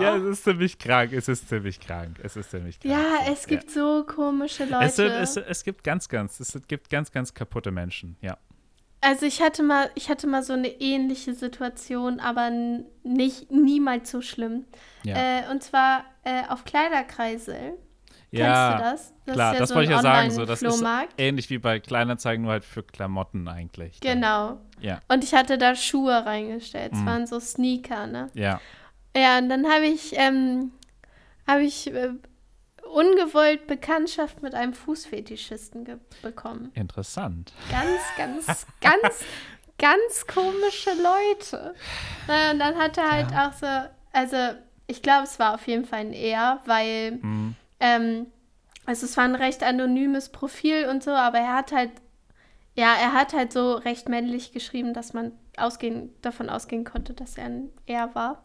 [0.00, 1.12] Ja, es ist ziemlich krank.
[1.12, 2.18] Es ist ziemlich krank.
[2.22, 2.94] Es ist ziemlich krank.
[2.94, 4.84] Ja, es gibt so komische Leute.
[4.84, 8.36] Es, es, es gibt ganz, ganz, es gibt ganz, ganz kaputte Menschen, ja.
[9.00, 12.50] Also ich hatte mal, ich hatte mal so eine ähnliche Situation, aber
[13.04, 14.64] nicht niemals so schlimm.
[15.04, 17.78] Ja, Äh, und zwar äh, auf Kleiderkreisel.
[18.32, 19.14] ja Kennst du das?
[19.26, 20.30] Das klar, ist ja das so wollte ich ja sagen.
[20.32, 20.84] So, das ist
[21.16, 24.00] ähnlich wie bei Kleinanzeigen, nur halt für Klamotten eigentlich.
[24.00, 24.58] Genau.
[24.80, 26.92] Ja, Und ich hatte da Schuhe reingestellt.
[26.92, 27.06] Es Mhm.
[27.06, 28.30] waren so Sneaker, ne?
[28.34, 28.60] ja.
[29.16, 30.70] Ja, und dann habe ich, ähm,
[31.46, 32.10] habe ich äh,
[32.90, 36.70] ungewollt Bekanntschaft mit einem Fußfetischisten bekommen.
[36.74, 37.52] Interessant.
[37.70, 39.24] Ganz, ganz, ganz,
[39.78, 41.74] ganz komische Leute.
[42.26, 43.48] Naja, und dann hat er halt Ja.
[43.48, 43.66] auch so,
[44.12, 44.36] also
[44.86, 47.54] ich glaube, es war auf jeden Fall ein Er, weil Mhm.
[47.80, 48.26] ähm,
[48.86, 51.90] also es war ein recht anonymes Profil und so, aber er hat halt,
[52.74, 57.36] ja, er hat halt so recht männlich geschrieben, dass man ausgehen, davon ausgehen konnte, dass
[57.36, 58.42] er ein Er war.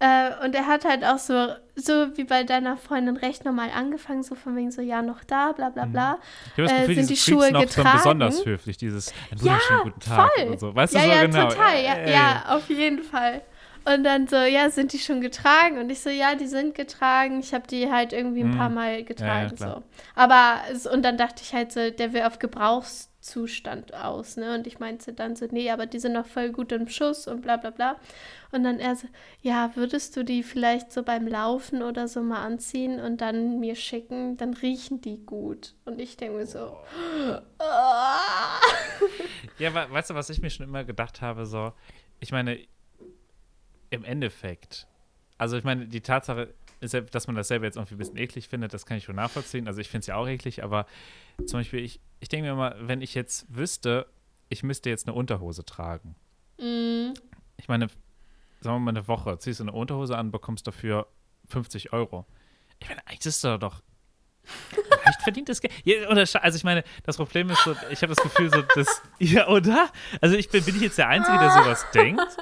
[0.00, 4.22] Äh, und er hat halt auch so, so wie bei deiner Freundin recht normal angefangen,
[4.22, 6.18] so von wegen so, ja, noch da, bla bla bla.
[6.56, 7.90] Ich habe das Äh, Gefühl, sind diese die Schuhe getragen?
[7.98, 10.48] besonders höflich, dieses einen Ja, wunderschönen guten Tag voll.
[10.48, 10.74] und so.
[10.74, 11.48] Weißt ja, du so ja, genau?
[11.48, 11.82] total.
[11.84, 13.42] Ja, ja, auf jeden Fall.
[13.86, 15.78] Und dann so, ja, sind die schon getragen?
[15.78, 17.38] Und ich so, ja, die sind getragen.
[17.40, 18.56] Ich habe die halt irgendwie ein Mhm.
[18.58, 19.54] paar Mal getragen.
[19.56, 19.82] klar.
[19.82, 19.82] so.
[20.14, 20.60] Aber,
[20.92, 22.38] und dann dachte ich halt so, der will auf
[23.24, 24.54] Gebrauchszustand aus, ne?
[24.54, 27.42] Und ich meinte dann so, nee, aber die sind noch voll gut im Schuss und
[27.42, 27.96] bla bla bla.
[28.52, 29.08] Und dann er so,
[29.42, 33.76] ja, würdest du die vielleicht so beim Laufen oder so mal anziehen und dann mir
[33.76, 34.36] schicken?
[34.36, 35.74] Dann riechen die gut.
[35.84, 36.76] Und ich denke mir so,
[37.58, 38.60] ah.
[39.58, 41.46] Ja, weißt du, was ich mir schon immer gedacht habe?
[41.46, 41.72] So,
[42.20, 42.58] ich meine,
[43.90, 44.86] im Endeffekt,
[45.38, 48.48] also ich meine, die Tatsache ist dass man das selber jetzt irgendwie ein bisschen eklig
[48.48, 49.66] findet, das kann ich schon nachvollziehen.
[49.66, 50.86] Also ich finde es ja auch eklig, aber
[51.46, 54.06] zum Beispiel, ich, ich denke mir mal, wenn ich jetzt wüsste,
[54.48, 56.16] ich müsste jetzt eine Unterhose tragen.
[56.56, 57.12] Mm.
[57.58, 57.88] Ich meine,
[58.62, 61.06] sagen wir mal eine Woche, ziehst du eine Unterhose an, bekommst dafür
[61.50, 62.24] 50 Euro.
[62.78, 63.82] Ich meine, eigentlich ist das doch
[65.04, 65.74] leicht verdientes Geld.
[65.84, 69.46] Ja, also ich meine, das Problem ist so, ich habe das Gefühl so, dass, ja,
[69.48, 69.90] oder?
[70.22, 72.38] Also ich bin, bin ich jetzt der Einzige, der sowas denkt?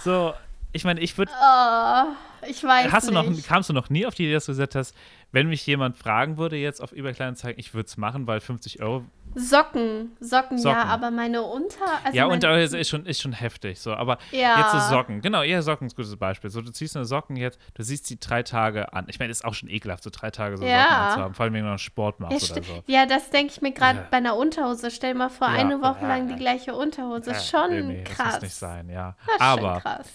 [0.00, 0.34] So,
[0.72, 2.04] ich meine, ich würde, Oh,
[2.46, 3.46] ich weiß hast du noch, nicht.
[3.46, 4.94] kamst du noch nie auf die Idee, dass du gesagt hast,
[5.34, 8.80] wenn mich jemand fragen würde jetzt auf eBay Kleinanzeigen, ich würde es machen, weil 50
[8.82, 10.78] Euro, Socken, Socken, Socken.
[10.78, 11.84] ja, aber meine Unter...
[12.04, 14.60] Also ja, und ist, ist, schon, ist schon heftig, so, aber ja.
[14.60, 16.50] Jetzt so Socken, genau, ja, Socken ist ein gutes Beispiel.
[16.50, 19.06] So, du ziehst eine Socken jetzt, du siehst sie drei Tage an.
[19.08, 20.82] Ich meine, ist auch schon ekelhaft, so drei Tage so Ja.
[20.84, 22.82] Socken anzuhaben, vor allem wenn du noch Sport Ja, machst oder sti- so.
[22.86, 24.06] ja, das denke ich mir gerade Ja.
[24.08, 24.92] bei einer Unterhose.
[24.92, 25.54] Stell mal vor, Ja.
[25.54, 26.38] eine Woche lang die Ja.
[26.38, 27.32] gleiche Unterhose.
[27.32, 28.16] Äh, schon nee, nee, krass.
[28.26, 29.16] Das muss nicht sein, ja.
[29.26, 30.08] Das ist Aber schon krass.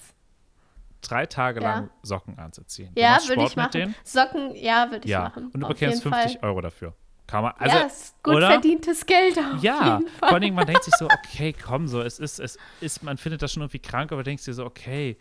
[1.02, 1.76] Drei Tage Ja.
[1.76, 2.94] lang Socken anzuziehen.
[2.96, 3.96] Du Ja, würde ich machen.
[4.04, 5.22] Socken, ja, würde ich Ja.
[5.22, 5.46] machen.
[5.54, 6.50] Und du auf bekommst jeden 50 Fall.
[6.50, 6.94] Euro dafür.
[7.28, 8.48] Kann man, also, ja, ist gut oder?
[8.50, 12.18] verdientes Geld auf Ja, vor allen Dingen, man denkt sich so, okay, komm, so, es
[12.18, 15.16] ist, es ist, man findet das schon irgendwie krank, aber denkst dir so, okay,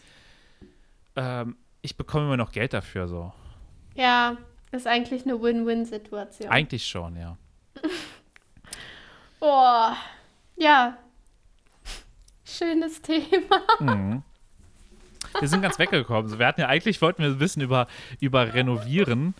[1.17, 3.31] ähm, ich bekomme immer noch Geld dafür, so.
[3.95, 4.38] Ja,
[4.73, 6.49] ist eigentlich eine Win-Win-Situation.
[6.51, 7.37] Eigentlich schon, ja.
[9.41, 9.93] Oh,
[10.57, 10.97] ja.
[12.45, 13.61] Schönes Thema.
[13.79, 14.23] Mhm.
[15.41, 16.38] Wir sind ganz weggekommen.
[16.38, 17.87] Wir hatten ja eigentlich, wollten wir ein bisschen über,
[18.21, 19.35] über Renovieren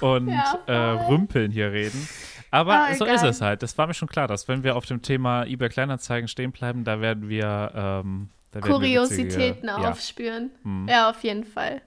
[0.00, 0.72] und Ja, äh,
[1.08, 2.08] Rümpeln hier reden.
[2.50, 3.16] Aber Ah, so egal.
[3.16, 3.62] ist es halt.
[3.62, 6.84] Das war mir schon klar, dass wenn wir auf dem Thema eBay Kleinanzeigen stehen bleiben,
[6.84, 9.90] da werden wir, ähm, da werden wir Kuriositäten witzige- ja.
[9.90, 10.50] aufspüren.
[10.62, 10.88] Mhm.
[10.88, 11.82] Ja, auf jeden Fall.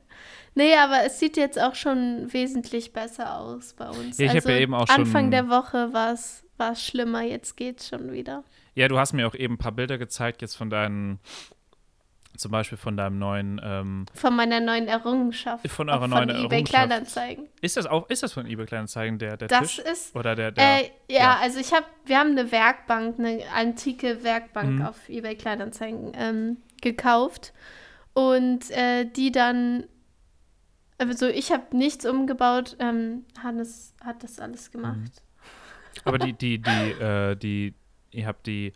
[0.55, 4.17] Nee, aber es sieht jetzt auch schon wesentlich besser aus bei uns.
[4.17, 6.43] Ja, ich also ja eben auch Anfang schon- der Woche war es
[6.83, 8.43] schlimmer, jetzt geht's schon wieder.
[8.75, 11.19] Ja, du hast mir auch eben ein paar Bilder gezeigt, jetzt von deinen,
[12.38, 15.67] zum Beispiel von deinem neuen, ähm, Von meiner neuen Errungenschaft.
[15.69, 16.69] Von eurer neuen eBay Errungenschaft.
[16.69, 17.47] Kleinanzeigen.
[17.62, 19.80] ist das auch, ist das von eBay Kleinanzeigen der, der Das Tisch?
[19.80, 20.15] ist.
[20.15, 21.38] Oder der, der, Äh, ja, ja.
[21.41, 24.82] also ich habe, wir haben eine Werkbank, eine antike Werkbank Mhm.
[24.86, 27.54] auf eBay Kleinanzeigen ähm, gekauft
[28.13, 29.84] und äh, die dann,
[30.97, 34.97] also ich habe nichts umgebaut, ähm, Hannes hat das alles gemacht.
[34.97, 36.02] Mhm.
[36.06, 36.69] aber die, die, die,
[37.02, 37.73] äh, die,
[38.12, 38.73] ihr habt die,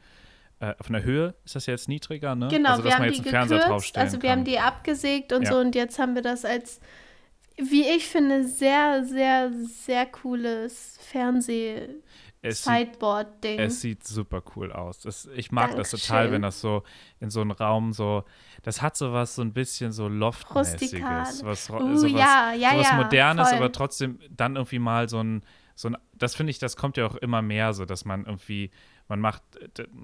[0.61, 2.47] äh, von der Höhe ist das jetzt niedriger, ne?
[2.49, 4.39] Genau, also, wir dass haben die gekürzt, also wir kann.
[4.39, 5.51] haben die abgesägt und Ja.
[5.53, 6.79] so und jetzt haben wir das als,
[7.57, 10.97] wie ich finde, sehr, sehr, sehr cooles
[12.43, 13.59] es sieht, Fernseh-Sideboard-Ding.
[13.59, 14.99] es sieht super cool aus.
[14.99, 15.99] Das, ich mag das Dankeschön.
[16.07, 16.83] total, wenn das so
[17.19, 18.23] in so einem Raum so,
[18.63, 21.43] das hat sowas so ein bisschen so Loftmäßiges.
[21.43, 23.57] Was, Uh, sowas, ja, ja, sowas ja, Modernes, voll.
[23.57, 25.43] aber trotzdem dann irgendwie mal so ein,
[25.75, 28.71] so ein, das finde ich, das kommt ja auch immer mehr so, dass man irgendwie,
[29.11, 29.43] man macht,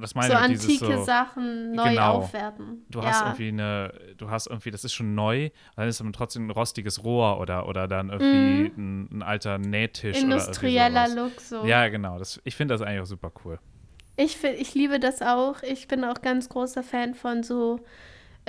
[0.02, 2.16] das meine so ich, dieses antike so, Sachen neu Genau.
[2.16, 2.86] aufwerten.
[2.90, 3.06] Du ja.
[3.06, 6.52] hast irgendwie eine, du hast irgendwie, das ist schon neu, dann ist aber trotzdem ein
[6.52, 11.66] rostiges Rohr oder, oder dann irgendwie ein, ein alter Nähtisch Industrieller Look so.
[11.66, 12.20] Ja, genau.
[12.20, 13.60] Das, ich finde das eigentlich auch super cool.
[14.18, 15.64] Ich, find, ich liebe das auch.
[15.64, 17.80] Ich bin auch ganz großer Fan von so,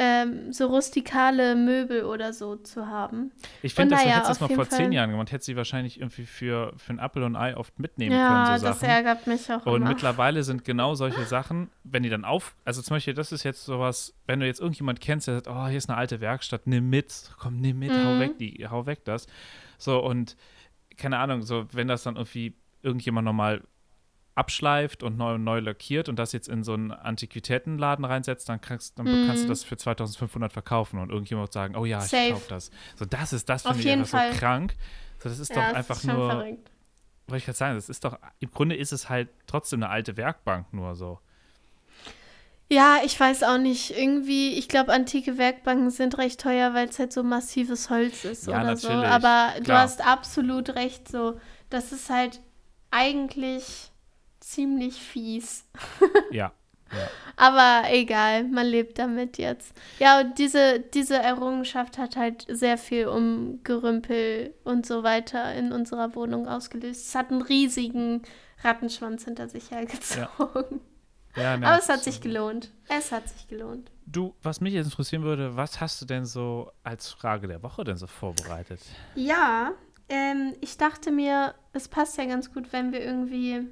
[0.00, 3.32] ähm, so rustikale Möbel oder so zu haben.
[3.62, 4.94] Ich finde, das naja, das auf mal vor zehn Fall.
[4.94, 8.16] Jahren gemacht, hätte sie wahrscheinlich irgendwie für, für ein Apfel und ein Ei oft mitnehmen
[8.16, 8.88] ja, können, so das Sachen.
[8.88, 9.88] ärgert mich auch Und immer.
[9.88, 13.64] mittlerweile sind genau solche Sachen, wenn die dann auf, also zum Beispiel, das ist jetzt
[13.64, 16.88] sowas, wenn du jetzt irgendjemand kennst, der sagt, oh, hier ist eine alte Werkstatt, nimm
[16.88, 18.18] mit, komm, nimm mit, hau Mhm.
[18.20, 19.26] weg, die, hau weg das.
[19.78, 20.36] So, und
[20.96, 23.62] keine Ahnung, so, wenn das dann irgendwie irgendjemand nochmal
[24.38, 28.98] abschleift und neu, neu lackiert und das jetzt in so einen Antiquitätenladen reinsetzt, dann kannst,
[28.98, 29.48] dann kannst du Mhm.
[29.48, 32.32] das für 2500 verkaufen und irgendjemand wird sagen, oh ja, ich Safe.
[32.32, 32.70] kauf das.
[32.96, 34.32] So, das ist, das Auf finde ich jeden einfach Fall.
[34.32, 34.74] so krank.
[35.22, 36.70] So, das ist ja, doch einfach ist nur, verrückt.
[37.26, 40.16] wollte ich gerade sagen, das ist doch, im Grunde ist es halt trotzdem eine alte
[40.16, 41.18] Werkbank nur so.
[42.70, 43.96] Ja, ich weiß auch nicht.
[43.98, 48.46] Irgendwie, ich glaube, antike Werkbanken sind recht teuer, weil es halt so massives Holz ist
[48.46, 48.88] Ja, oder so.
[48.88, 49.82] natürlich, Aber du klar.
[49.82, 51.40] hast absolut recht, so.
[51.70, 52.40] Das ist halt
[52.90, 53.90] eigentlich
[54.40, 55.64] ziemlich fies.
[56.30, 56.52] Ja.
[57.36, 59.72] Aber egal, man lebt damit jetzt.
[59.98, 65.72] Ja, und diese, diese Errungenschaft hat halt sehr viel um Gerümpel und so weiter in
[65.72, 67.08] unserer Wohnung ausgelöst.
[67.08, 68.22] Es hat einen riesigen
[68.62, 70.80] Rattenschwanz hinter sich hergezogen.
[71.36, 72.72] ja ne, Aber es hat sich gelohnt.
[72.88, 73.90] Es hat sich gelohnt.
[74.06, 77.84] Du, was mich jetzt interessieren würde, was hast du denn so als Frage der Woche
[77.84, 78.80] denn so vorbereitet?
[79.14, 79.72] Ja,
[80.08, 83.68] ähm, ich dachte mir, es passt ja ganz gut, wenn wir irgendwie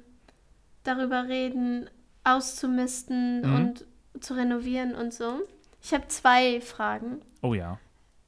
[0.83, 1.89] darüber reden,
[2.23, 3.55] auszumisten Mhm.
[3.55, 3.85] und
[4.23, 5.39] zu renovieren und so.
[5.81, 7.21] Ich habe zwei Fragen.
[7.41, 7.79] Oh ja.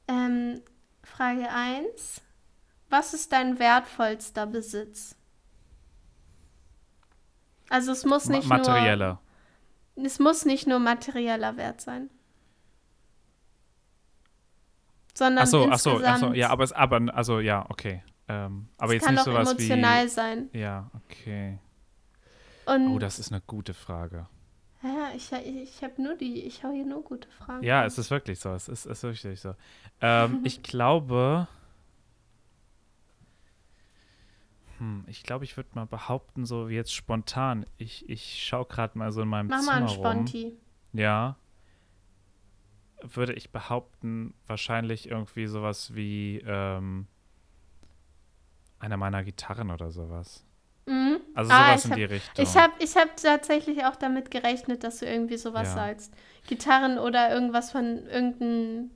[0.08, 0.60] Ähm,
[1.02, 2.20] Frage 1.
[2.88, 5.16] Was ist dein wertvollster Besitz?
[7.68, 9.20] Also es muss Ma nicht materieller.
[9.96, 12.10] nur es muss nicht nur materieller Wert sein.
[15.14, 18.02] Sondern Ach so, ach so, ach so, ja, aber es, aber, also, ja, okay.
[18.28, 20.48] Ähm, aber es jetzt kann nicht auch sowas emotional sein.
[20.52, 20.60] wie.
[20.60, 21.58] Ja, okay.
[22.74, 24.26] Und Oh, das ist eine gute Frage.
[24.82, 27.64] ja, ich, ich habe nur die, ich hau hier nur gute Fragen.
[27.64, 28.50] Ja, es ist wirklich so.
[28.54, 29.54] Es ist, es ist wirklich so.
[30.00, 31.48] Ähm, ich glaube.
[34.78, 37.66] Hm, ich glaube, ich würde mal behaupten, so wie jetzt spontan.
[37.76, 39.94] Ich, ich schaue gerade mal so in meinem Mach mal Zimmer einen rum.
[39.96, 40.52] Sponti.
[40.92, 41.36] Ja.
[43.02, 47.06] Würde ich behaupten, wahrscheinlich irgendwie sowas wie ähm,
[48.78, 50.44] einer meiner Gitarren oder sowas.
[50.90, 51.20] Mhm.
[51.34, 52.44] Also Ah, sowas ich in hab- die Richtung.
[52.44, 55.74] Ich habe ich hab tatsächlich auch damit gerechnet, dass du irgendwie sowas Ja.
[55.74, 56.12] sagst.
[56.48, 58.90] Gitarren oder irgendwas von irgendeinem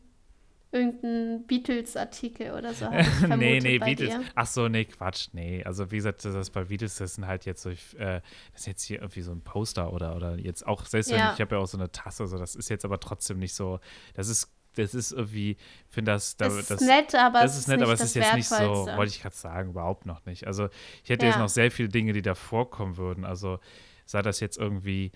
[0.72, 2.88] irgendein Beatles-Artikel oder so.
[3.36, 4.10] nee, nee, bei Beatles.
[4.10, 4.24] Dir.
[4.34, 5.62] Ach so, nee, Quatsch, nee.
[5.64, 8.20] Also wie gesagt, das bei Beatles, das sind halt jetzt so, äh,
[8.52, 11.28] das ist jetzt hier irgendwie so ein Poster oder, oder jetzt auch, selbst wenn Ja.
[11.28, 13.54] ich, ich habe ja auch so eine Tasse, so, das ist jetzt aber trotzdem nicht
[13.54, 13.78] so,
[14.14, 15.58] das ist, das ist irgendwie, ich
[15.94, 18.14] finde das, da, Das ist das, nett, aber das es ist nett, aber es ist
[18.14, 20.46] jetzt nicht so, wollte ich gerade sagen, überhaupt noch nicht.
[20.46, 20.68] Also
[21.02, 21.42] ich hätte jetzt Ja.
[21.42, 23.24] noch sehr viele Dinge, die da vorkommen würden.
[23.24, 23.58] Also
[24.06, 25.12] sei das jetzt irgendwie,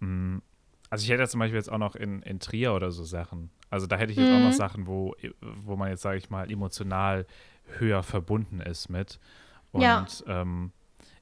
[0.00, 0.40] mh,
[0.90, 3.50] also ich hätte zum Beispiel jetzt auch noch in, in Trier oder so Sachen.
[3.70, 4.52] Also da hätte ich jetzt auch noch Mhm.
[4.52, 7.26] Sachen, wo, wo man jetzt, sage ich mal, emotional
[7.78, 9.18] höher verbunden ist mit.
[9.72, 10.06] Und Ja.
[10.26, 10.70] ähm,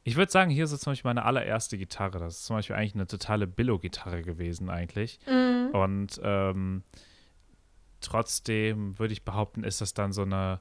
[0.04, 2.18] ich würde sagen, hier ist jetzt zum Beispiel meine allererste Gitarre.
[2.18, 5.18] Das ist zum Beispiel eigentlich eine totale Billo-Gitarre gewesen eigentlich.
[5.26, 5.68] Mhm.
[5.72, 6.82] Und ähm,
[8.02, 10.60] trotzdem würde ich behaupten, ist das dann so eine.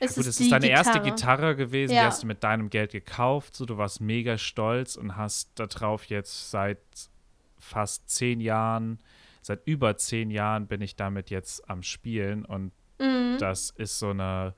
[0.00, 1.10] Es gut, ist es ist deine erste Gitarre.
[1.14, 2.02] Gitarre gewesen, Ja.
[2.02, 3.56] die hast du mit deinem Geld gekauft.
[3.56, 6.78] So, du warst mega stolz und hast darauf jetzt seit
[7.58, 9.00] fast zehn Jahren,
[9.42, 13.38] seit über zehn Jahren bin ich damit jetzt am Spielen und Mhm.
[13.38, 14.54] das ist so eine.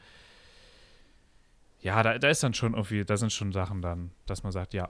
[1.81, 4.75] Ja, da, da ist dann schon irgendwie, da sind schon Sachen dann, dass man sagt,
[4.75, 4.88] ja,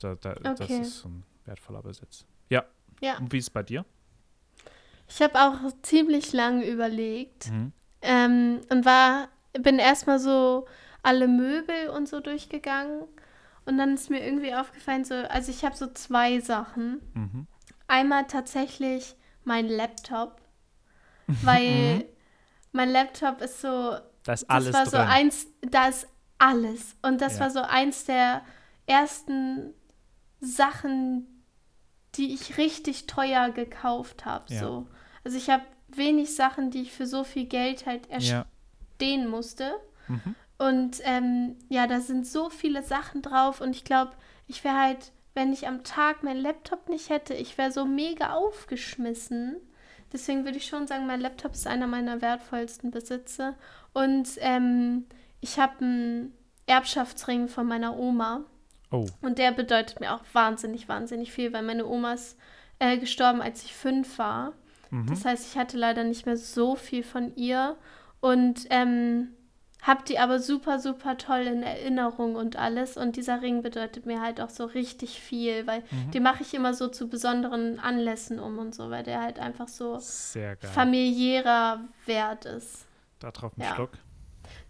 [0.00, 0.80] da, da, das Okay.
[0.80, 2.24] ist so ein wertvoller Besitz.
[2.48, 2.64] Ja.
[3.00, 3.18] Ja.
[3.18, 3.84] Und wie ist es bei dir?
[5.14, 7.72] Ich habe auch ziemlich lange überlegt Mhm.
[8.00, 10.66] ähm, und war, bin erstmal so
[11.02, 13.02] alle Möbel und so durchgegangen
[13.66, 17.02] und dann ist mir irgendwie aufgefallen, so, also ich habe so zwei Sachen.
[17.14, 17.46] Mhm.
[17.88, 20.40] Einmal tatsächlich mein Laptop,
[21.42, 22.04] weil
[22.72, 23.68] mein Laptop ist so,
[24.24, 24.90] Da ist das alles war drin.
[24.92, 26.06] so eins, da ist
[26.38, 26.96] alles.
[27.02, 27.40] Und das Ja.
[27.40, 28.42] war so eins der
[28.86, 29.74] ersten
[30.40, 31.44] Sachen,
[32.14, 34.52] die ich richtig teuer gekauft habe.
[34.52, 34.60] Ja.
[34.60, 34.86] So.
[35.24, 38.44] Also ich habe wenig Sachen, die ich für so viel Geld halt ja.
[38.92, 39.72] erstehen musste.
[40.08, 40.34] Mhm.
[40.58, 44.12] Und ähm, ja, da sind so viele Sachen drauf und ich glaube,
[44.46, 48.34] ich wäre halt, wenn ich am Tag meinen Laptop nicht hätte, ich wäre so mega
[48.34, 49.56] aufgeschmissen.
[50.12, 53.54] Deswegen würde ich schon sagen, mein Laptop ist einer meiner wertvollsten Besitze.
[53.94, 55.06] Und ähm,
[55.40, 56.34] ich habe einen
[56.66, 58.44] Erbschaftsring von meiner Oma.
[58.90, 59.06] Oh.
[59.22, 62.36] Und der bedeutet mir auch wahnsinnig, wahnsinnig viel, weil meine Oma ist
[62.78, 64.52] äh, gestorben, als ich fünf war.
[64.92, 65.06] Mhm.
[65.06, 67.76] Das heißt, ich hatte leider nicht mehr so viel von ihr
[68.20, 69.28] und ähm,
[69.80, 72.96] habe die aber super, super toll in Erinnerung und alles.
[72.96, 76.10] Und dieser Ring bedeutet mir halt auch so richtig viel, weil Mhm.
[76.12, 79.66] den mache ich immer so zu besonderen Anlässen um und so, weil der halt einfach
[79.66, 79.98] so
[80.60, 82.86] familiärer Wert ist.
[83.18, 83.74] Da drauf ein Ja.
[83.74, 83.92] Schluck.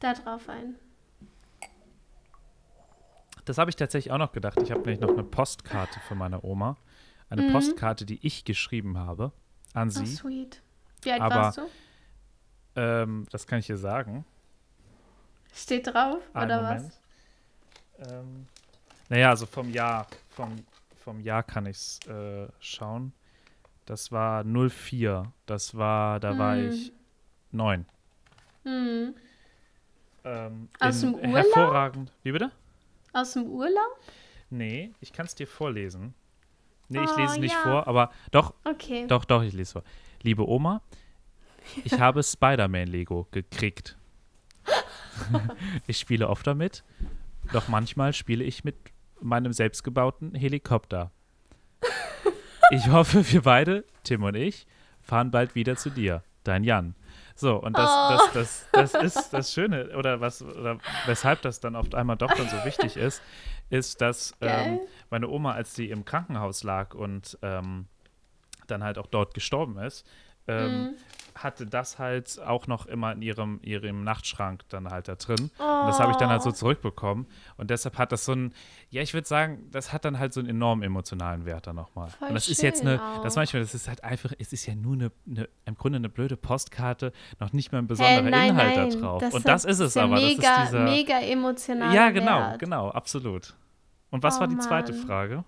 [0.01, 0.77] Da drauf ein.
[3.45, 4.63] Das habe ich tatsächlich auch noch gedacht.
[4.63, 6.77] Ich habe nämlich noch eine Postkarte von meiner Oma.
[7.29, 7.53] Eine Mhm.
[7.53, 9.33] Postkarte, die ich geschrieben habe
[9.75, 10.07] an Oh, sie.
[10.07, 10.63] sweet.
[11.03, 11.63] Wie alt Aber- warst du?
[12.77, 14.25] ähm, das kann ich dir sagen.
[15.55, 16.93] Steht drauf, Einen oder Moment.
[17.99, 18.47] Ähm,
[19.09, 20.57] naja, also vom Jahr, vom,
[21.05, 23.13] vom Jahr kann ich es äh, schauen.
[23.85, 25.31] Das war 04.
[25.47, 26.71] Das war, da war Hm.
[26.71, 26.93] ich
[27.51, 27.85] neun.
[28.65, 28.73] was?
[28.73, 29.15] Hm.
[30.25, 31.35] Ähm, Aus dem Urlaub?
[31.35, 32.13] Hervorragend.
[32.23, 32.51] Wie bitte?
[33.13, 33.99] Aus dem Urlaub?
[34.51, 36.15] Nee, ich kann es dir vorlesen.
[36.89, 37.63] Nee, ich Oh, lese nicht ja.
[37.63, 39.07] vor, aber doch, Okay.
[39.07, 39.83] doch, doch, ich lese vor.
[40.23, 40.83] Liebe Oma,
[41.85, 43.97] ich habe Spider-Man-Lego gekriegt.
[45.87, 46.85] ich spiele oft damit,
[47.53, 48.77] doch manchmal spiele ich mit
[49.21, 51.11] meinem selbstgebauten Helikopter.
[52.71, 54.67] Ich hoffe, wir beide, Tim und ich,
[55.03, 56.23] fahren bald wieder zu dir.
[56.45, 56.95] Dein Jan.
[57.35, 58.33] So, und das, Oh.
[58.35, 62.33] das, das, das ist das Schöne, oder was, oder weshalb das dann auf einmal doch
[62.35, 63.23] dann so wichtig ist,
[63.71, 64.81] ist, dass ähm,
[65.11, 67.87] meine Oma, als sie im Krankenhaus lag und ähm,
[68.67, 70.07] dann halt auch dort gestorben ist,
[70.49, 70.95] ähm, Mhm.
[71.35, 75.39] hatte das halt auch noch immer in ihrem, ihrem Nachtschrank dann halt da drin.
[75.59, 76.53] Und das habe ich dann halt so Oh.
[76.53, 77.27] zurückbekommen.
[77.57, 78.53] Und deshalb hat das so ein,
[78.91, 82.11] ja, ich würde sagen, das hat dann halt so einen enorm emotionalen Wert dann nochmal.
[82.11, 83.37] Voll Und das ist jetzt eine, schön das auch.
[83.37, 86.37] manchmal, das ist halt einfach, es ist ja nur eine, eine im Grunde eine blöde
[86.37, 89.21] Postkarte, noch nicht mal ein besonderer Hä, nein, Inhalt nein, da drauf.
[89.23, 90.17] das und das ist es aber.
[90.17, 91.95] Mega, das ist dieser, mega emotional.
[91.95, 92.59] ja, genau, Wert.
[92.59, 93.55] genau, absolut.
[94.11, 95.07] Und was Oh, war die zweite Mann.
[95.07, 95.45] Frage?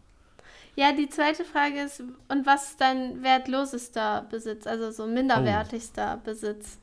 [0.77, 6.79] Ja, die zweite Frage ist, und was ist dein wertlosester Besitz, also so minderwertigster Besitz?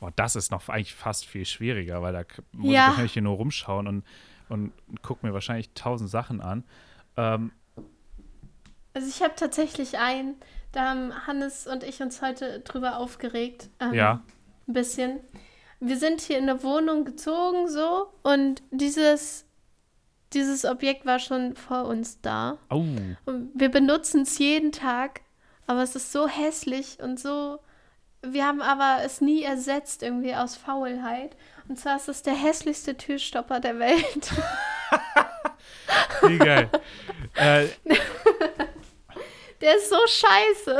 [0.00, 2.80] Boah, das ist noch eigentlich fast viel schwieriger, weil da muss Ja.
[2.82, 4.04] ich wahrscheinlich hier nur rumschauen und,
[4.48, 4.72] und
[5.02, 6.64] gucke mir wahrscheinlich tausend Sachen an.
[7.16, 7.52] Ähm,
[8.94, 10.34] Also ich habe tatsächlich einen,
[10.72, 13.70] da haben Hannes und ich uns heute drüber aufgeregt.
[13.80, 14.22] Ähm, Ja.
[14.68, 15.20] Ein bisschen.
[15.80, 19.46] Wir sind hier in eine Wohnung gezogen so und dieses,
[20.34, 22.58] dieses Objekt war schon vor uns da.
[22.70, 22.84] oh,
[23.26, 25.20] Und wir benutzen es jeden Tag,
[25.66, 27.58] aber es ist so hässlich und so.
[28.24, 31.36] Wir haben aber es nie ersetzt irgendwie aus Faulheit.
[31.68, 34.32] Und zwar ist es der hässlichste Türstopper der Welt.
[36.22, 36.68] wie geil.
[37.34, 37.66] äh,
[39.60, 40.78] Der ist so scheiße.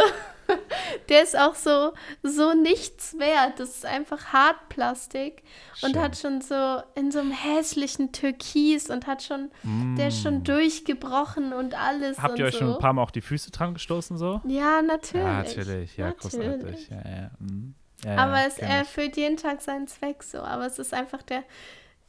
[1.09, 3.59] Der ist auch so, so nichts wert.
[3.59, 5.43] Das ist einfach Hartplastik
[5.83, 9.51] und hat schon so in so einem hässlichen Türkis und hat schon,
[9.97, 12.19] der ist schon durchgebrochen und alles.
[12.19, 12.23] Mm.
[12.23, 12.59] habt und ihr euch so.
[12.61, 14.41] schon ein paar Mal auf die Füße dran gestoßen so?
[14.45, 15.25] Ja, natürlich.
[15.25, 15.97] Ja, natürlich.
[15.97, 16.33] Ja, Natürlich.
[16.33, 16.89] großartig.
[16.91, 17.31] Ja, ja.
[17.39, 17.75] mhm.
[18.05, 20.39] ja, Aber ja, es erfüllt jeden Tag seinen Zweck so.
[20.39, 21.45] Aber es ist einfach der.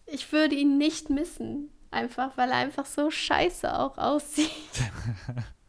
[0.05, 1.69] Ich würde ihn nicht missen.
[1.91, 4.49] Einfach, weil er einfach so scheiße auch aussieht.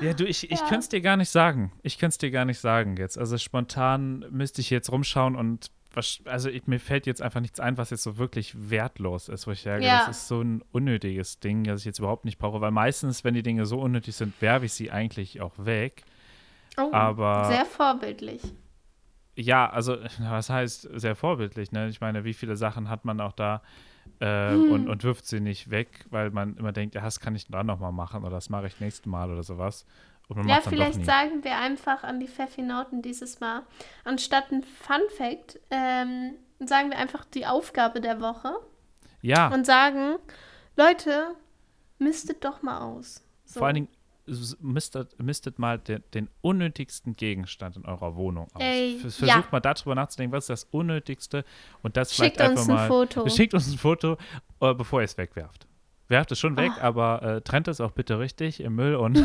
[0.00, 0.66] Ja, du, ich, ich Ja.
[0.66, 1.72] könnte es dir gar nicht sagen.
[1.82, 3.18] Ich könnte es dir gar nicht sagen jetzt.
[3.18, 7.60] Also spontan müsste ich jetzt rumschauen und was, also ich, mir fällt jetzt einfach nichts
[7.60, 10.00] ein, was jetzt so wirklich wertlos ist, wo ich sage, Ja.
[10.06, 13.34] das ist so ein unnötiges Ding, das ich jetzt überhaupt nicht brauche, weil meistens, wenn
[13.34, 16.02] die Dinge so unnötig sind, werfe ich sie eigentlich auch weg.
[16.76, 18.42] Oh, Aber- sehr vorbildlich.
[19.36, 21.88] Ja, also was heißt sehr vorbildlich, ne?
[21.88, 23.62] Ich meine, wie viele Sachen hat man auch da
[24.20, 24.72] äh, Hm.
[24.72, 27.66] und, und wirft sie nicht weg, weil man immer denkt, ja, das kann ich dann
[27.66, 29.86] nochmal machen oder das mache ich nächstes Mal oder sowas.
[30.46, 33.62] Ja, vielleicht sagen wir einfach an die Pfeffinauten dieses Mal,
[34.04, 38.54] anstatt ein Fun Fact, ähm, sagen wir einfach die Aufgabe der Woche
[39.20, 40.16] Ja, und sagen,
[40.76, 41.34] Leute,
[41.98, 43.22] mistet doch mal aus.
[43.44, 43.58] So.
[43.60, 43.88] vor allen Dingen
[44.60, 48.62] mistet, mistet mal den, den unnötigsten Gegenstand in eurer Wohnung aus.
[48.62, 49.26] Ey, Vers- ja.
[49.34, 51.44] Versucht mal darüber nachzudenken, was ist das Unnötigste
[51.82, 52.88] und das Schickt vielleicht einfach uns ein mal.
[52.88, 53.28] Foto.
[53.28, 54.16] Schickt uns ein Foto,
[54.60, 55.66] äh, bevor ihr es wegwerft.
[56.08, 56.82] Werft es schon weg, Ah.
[56.88, 59.16] aber äh, trennt es auch bitte richtig im Müll und,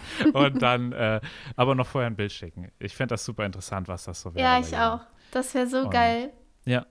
[0.34, 1.20] und dann äh,
[1.56, 2.70] aber noch vorher ein Bild schicken.
[2.78, 4.44] Ich fände das super interessant, was das so wäre.
[4.46, 4.80] Ja, ich jedem.
[4.80, 5.00] auch.
[5.30, 6.30] Das wäre so Und- geil.
[6.64, 6.86] Ja.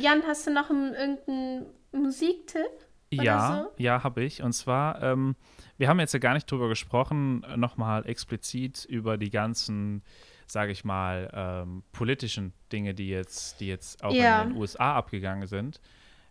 [0.00, 2.66] Jan, hast du noch einen, irgendeinen Musiktipp?
[3.10, 3.82] Ja, so?
[3.82, 4.42] ja, habe ich.
[4.42, 5.36] Und zwar, ähm,
[5.78, 10.02] wir haben jetzt ja gar nicht drüber gesprochen, äh, nochmal explizit über die ganzen,
[10.46, 14.42] sage ich mal, ähm, politischen Dinge, die jetzt, die jetzt auch Ja.
[14.42, 15.80] in den USA abgegangen sind.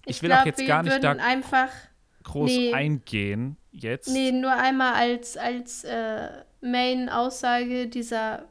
[0.05, 1.69] Ich, Ich, will glaub, auch jetzt gar nicht da einfach,
[2.23, 2.73] groß nee.
[2.73, 4.09] eingehen jetzt.
[4.09, 6.29] nee, nur einmal als, als äh,
[6.61, 8.45] Main-Aussage, dieser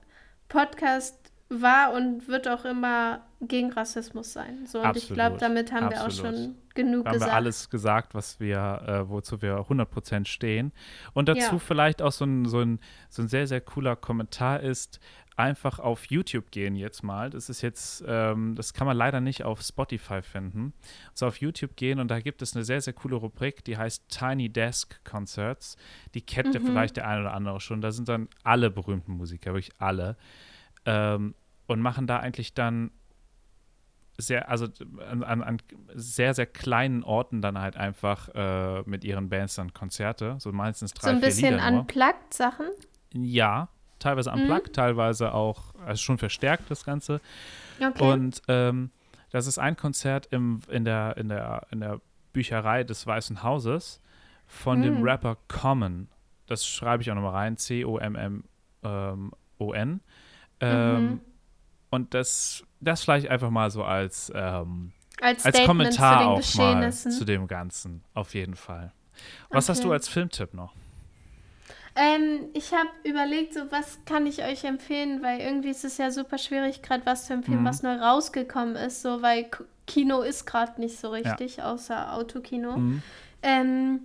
[0.49, 1.19] Podcast
[1.49, 4.67] war und wird auch immer gegen Rassismus sein.
[4.67, 6.35] So, und ich glaube, Absolut, damit haben wir auch absolut.
[6.35, 7.33] schon genug Da haben gesagt.
[7.33, 10.73] wir alles gesagt, was wir, äh, wozu wir 100% stehen.
[11.15, 11.59] Und dazu Ja.
[11.59, 15.01] vielleicht auch so ein, so, ein, so ein sehr, sehr cooler Kommentar ist,
[15.39, 17.29] einfach auf YouTube gehen jetzt mal.
[17.29, 20.73] Das ist jetzt, ähm, das kann man leider nicht auf Spotify finden.
[21.13, 24.09] So auf YouTube gehen und da gibt es eine sehr, sehr coole Rubrik, die heißt
[24.09, 25.77] Tiny Desk Concerts.
[26.15, 26.65] Die kennt ja Mhm.
[26.67, 27.83] vielleicht der eine oder andere schon.
[27.83, 30.17] Da sind dann alle berühmten Musiker, wirklich alle.
[30.87, 31.35] Ähm,
[31.67, 32.91] und machen da eigentlich dann
[34.19, 34.67] sehr, also
[35.11, 35.59] an, an,
[35.95, 40.95] sehr, sehr kleinen Orten dann halt einfach äh, mit ihren Bands dann Konzerte, so meistens
[40.95, 42.67] drei, so ein bisschen unplugged Sachen.
[43.13, 44.43] Ja, teilweise Mhm.
[44.43, 47.21] unplugged, teilweise auch, also schon verstärkt das Ganze.
[47.81, 48.13] Okay.
[48.13, 48.91] Und ähm,
[49.31, 52.01] das ist ein Konzert im, in, der, in, der, in der
[52.33, 54.01] Bücherei des Weißen Hauses
[54.47, 55.03] von dem Mhm.
[55.05, 56.09] Rapper Common.
[56.47, 57.57] Das schreibe ich auch nochmal rein,
[58.83, 60.01] C-O-M-M-O-N.
[60.61, 61.21] Ähm, Mhm.
[61.91, 67.25] Und das, das vielleicht einfach mal so als, ähm, als als Kommentar auch mal zu
[67.25, 68.93] dem Ganzen, auf jeden Fall.
[69.51, 69.89] Was hast Okay.
[69.89, 70.73] du als Filmtipp noch?
[71.95, 76.11] Ähm, ich habe überlegt, so was kann ich euch empfehlen, weil irgendwie ist es ja
[76.11, 77.67] super schwierig, gerade was zu empfehlen, Mhm.
[77.67, 79.47] was neu rausgekommen ist, so weil
[79.87, 82.77] Kino ist gerade nicht so richtig, außer Autokino.
[82.77, 83.03] Mhm.
[83.43, 84.01] Ähm,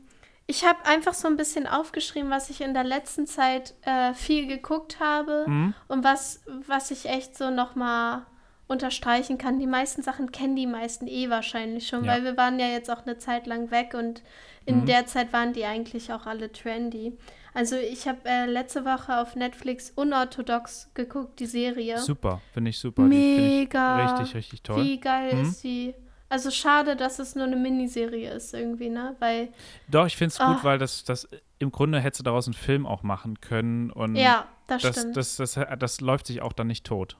[0.47, 4.47] ich habe einfach so ein bisschen aufgeschrieben, was ich in der letzten Zeit äh, viel
[4.47, 5.73] geguckt habe Mhm.
[5.89, 8.25] und was, was ich echt so nochmal
[8.71, 9.59] unterstreichen kann.
[9.59, 12.13] Die meisten Sachen kennen die meisten eh wahrscheinlich schon, Ja.
[12.13, 14.23] weil wir waren ja jetzt auch eine Zeit lang weg und
[14.65, 14.85] in Mhm.
[14.85, 17.17] der Zeit waren die eigentlich auch alle trendy.
[17.53, 21.97] Also ich habe äh, letzte Woche auf Netflix unorthodox geguckt, die Serie.
[21.99, 23.01] Super, finde ich super.
[23.01, 24.05] Mega.
[24.05, 24.83] ich richtig, richtig toll.
[24.83, 25.41] Wie geil Mhm.
[25.49, 25.93] ist die?
[26.29, 29.17] Also schade, dass es nur eine Miniserie ist irgendwie, ne?
[29.19, 29.49] Weil,
[29.89, 30.59] Doch, ich finde es gut, Ah.
[30.63, 31.27] weil das, das
[31.59, 35.17] im Grunde hättest du daraus einen Film auch machen können und ja, das, das, stimmt.
[35.17, 37.17] das, das, das, läuft sich auch dann nicht tot.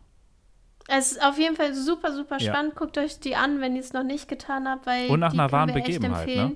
[0.94, 2.52] Es ist auf jeden Fall super, super Ja.
[2.54, 2.76] spannend.
[2.76, 5.40] Guckt euch die an, wenn ihr es noch nicht getan habt, weil Und nach die
[5.40, 6.56] einer wahren Begebenheit, ne?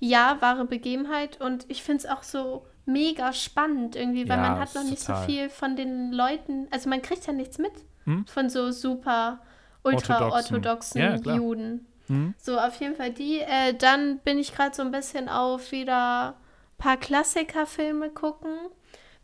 [0.00, 1.40] Ja, wahre Begebenheit.
[1.40, 5.06] Und ich finde es auch so mega spannend irgendwie, weil Ja, man hat noch nicht
[5.06, 5.20] total.
[5.22, 7.72] so viel von den Leuten, also man kriegt ja nichts mit
[8.04, 8.26] Hm?
[8.26, 9.40] von so super
[9.82, 11.34] ultra-orthodoxen Ja.
[11.34, 11.86] Juden.
[12.08, 12.34] Hm?
[12.38, 13.40] So, auf jeden Fall die.
[13.40, 16.34] Äh, dann bin ich gerade so ein bisschen auf wieder ein
[16.78, 18.50] paar Klassikerfilme gucken.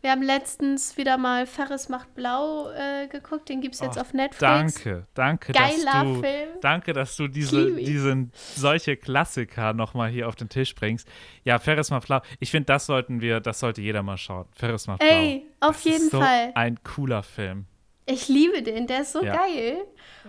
[0.01, 3.49] Wir haben letztens wieder mal Ferris macht blau äh, geguckt.
[3.49, 4.39] Den gibt es jetzt Oh, auf Netflix.
[4.39, 6.49] Danke, danke, Geiler dass du, Film.
[6.61, 7.83] danke, dass du diese, Kiwi.
[7.85, 11.07] diesen, solche Klassiker nochmal hier auf den Tisch bringst.
[11.43, 12.21] Ja, Ferris macht blau.
[12.39, 14.45] Ich finde, das sollten wir, das sollte jeder mal schauen.
[14.55, 15.69] Ferris macht Ey, blau.
[15.69, 16.51] auf Das jeden ist so Fall.
[16.55, 17.65] ein cooler Film.
[18.07, 19.35] Ich liebe den, der ist so Ja.
[19.35, 19.83] geil.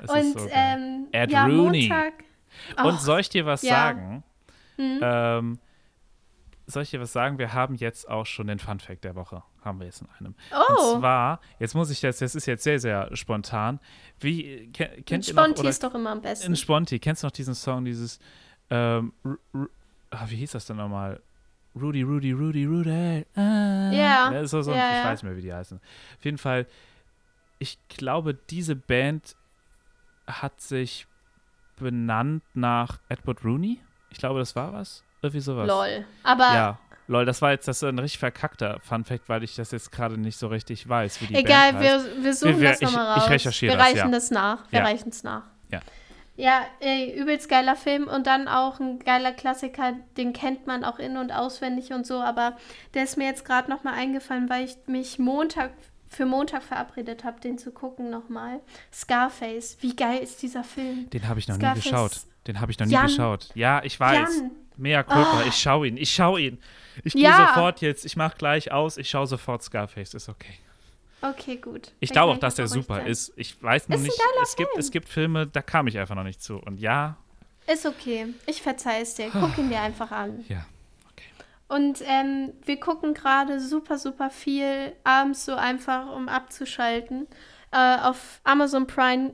[0.04, 0.52] Es Und ist so geil.
[0.54, 1.88] ähm, Ed ja, Rooney.
[1.88, 2.12] Montag.
[2.76, 3.70] Und Och, soll ich dir was ja.
[3.70, 4.22] sagen?
[4.76, 5.00] hm?
[5.02, 5.58] Ähm,
[6.72, 7.38] soll ich dir was sagen?
[7.38, 9.42] Wir haben jetzt auch schon den Fun Fact der Woche.
[9.62, 10.34] Haben wir jetzt in einem.
[10.52, 13.80] oh, Und zwar, jetzt muss ich das, das ist jetzt sehr, sehr spontan.
[14.20, 16.56] Wie, ke ein kennt noch, Sponti oder ist doch immer am in besten.
[16.56, 18.18] Sponti, kennst du noch diesen Song, dieses,
[18.70, 19.12] ähm,
[20.10, 21.20] ah, wie hieß das denn nochmal?
[21.74, 23.24] Rudy, Rudy, Rudy, Rudy.
[23.34, 23.90] Ah.
[23.92, 25.04] Ja, Ne, So, so, ja, ich ja.
[25.04, 25.78] weiß nicht mehr, wie die heißen.
[25.78, 26.66] Auf jeden Fall,
[27.58, 29.36] ich glaube, diese Band
[30.26, 31.06] hat sich
[31.76, 33.80] benannt nach Edward Rooney.
[34.10, 35.04] Ich glaube, das war was.
[35.22, 35.66] Irgendwie sowas.
[35.68, 36.04] Lol.
[36.24, 39.70] Aber Ja, lol, das war jetzt das ein richtig verkackter Fun Fact, weil ich das
[39.70, 42.06] jetzt gerade nicht so richtig weiß, wie die egal, Band heißt.
[42.16, 43.30] wir, wir suchen Wir- das ich- nochmal ich raus.
[43.30, 44.08] recherchiere wir das, reichen ja.
[44.08, 44.58] das nach.
[44.72, 44.84] Wir Ja.
[44.84, 45.42] reichen es nach.
[45.70, 45.80] Ja.
[46.34, 50.98] Ja, ey, übelst geiler Film und dann auch ein geiler Klassiker, den kennt man auch
[50.98, 52.56] in- und auswendig und so, aber
[52.94, 55.72] der ist mir jetzt gerade nochmal eingefallen, weil ich mich Montag
[56.08, 58.60] für Montag verabredet habe, den zu gucken nochmal.
[58.92, 61.08] Scarface, wie geil ist dieser Film?
[61.10, 61.84] Den habe ich noch Scarface.
[61.84, 62.12] nie geschaut.
[62.46, 63.06] Den habe ich noch nie Jan.
[63.06, 63.48] geschaut.
[63.54, 64.38] Ja, ich weiß.
[64.40, 64.50] Jan.
[64.78, 65.48] Mea culpa, Oh.
[65.48, 66.58] ich schaue ihn, ich schaue ihn.
[67.04, 67.48] Ich gehe Ja.
[67.48, 70.54] sofort jetzt, ich mache gleich aus, ich schaue sofort Scarface, ist okay.
[71.22, 71.92] Okay, gut.
[72.00, 73.06] Ich glaube auch, dass der super sein.
[73.06, 73.32] ist.
[73.36, 74.12] Ich weiß nur nicht,
[74.42, 74.80] es gibt, Film.
[74.80, 76.56] es gibt Filme, da kam ich einfach noch nicht zu.
[76.58, 77.16] Und ja,
[77.66, 78.26] Ist okay.
[78.46, 79.28] Ich verzeih es dir.
[79.32, 80.44] Guck ihn dir einfach an.
[80.48, 80.66] ja.
[81.68, 87.26] Und ähm, wir gucken gerade super, super viel abends so einfach, um abzuschalten.
[87.70, 89.32] Äh, auf Amazon Prime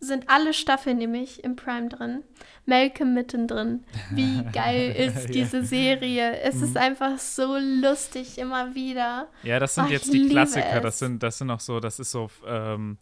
[0.00, 2.22] sind alle Staffeln nämlich im Prime drin.
[2.66, 3.84] Malcolm mittendrin.
[4.10, 5.30] Wie geil ist Ja.
[5.30, 6.40] diese Serie?
[6.40, 6.64] Es Mhm.
[6.64, 9.28] ist einfach so lustig immer wieder.
[9.42, 10.76] Ja, das sind Oh, jetzt die Klassiker.
[10.76, 10.82] es.
[10.82, 12.98] Das sind, das sind auch so, das ist so ähm,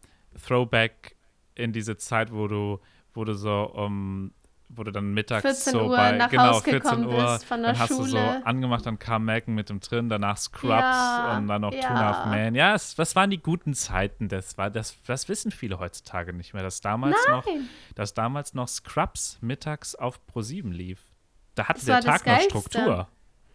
[0.47, 1.17] Throwback
[1.55, 2.79] in diese Zeit, wo du,
[3.15, 4.33] wo du so um
[4.79, 7.73] wo du dann mittags 14 so Uhr bei genau Haus 14 gekommen Uhr von der
[7.73, 8.47] dann hast du so Schule.
[8.47, 11.89] angemacht, dann kam Malcolm mit dem drin, danach Scrubs Ja, und dann noch ja.
[11.91, 12.55] A Half Men.
[12.55, 14.29] Ja, es, das waren die guten Zeiten.
[14.29, 17.45] Das war das, das wissen viele heutzutage nicht mehr, dass damals noch,
[17.95, 21.01] dass damals noch Scrubs mittags auf Pro 7 lief.
[21.55, 22.41] Da hatte Das der Tag noch.
[22.43, 23.09] Struktur.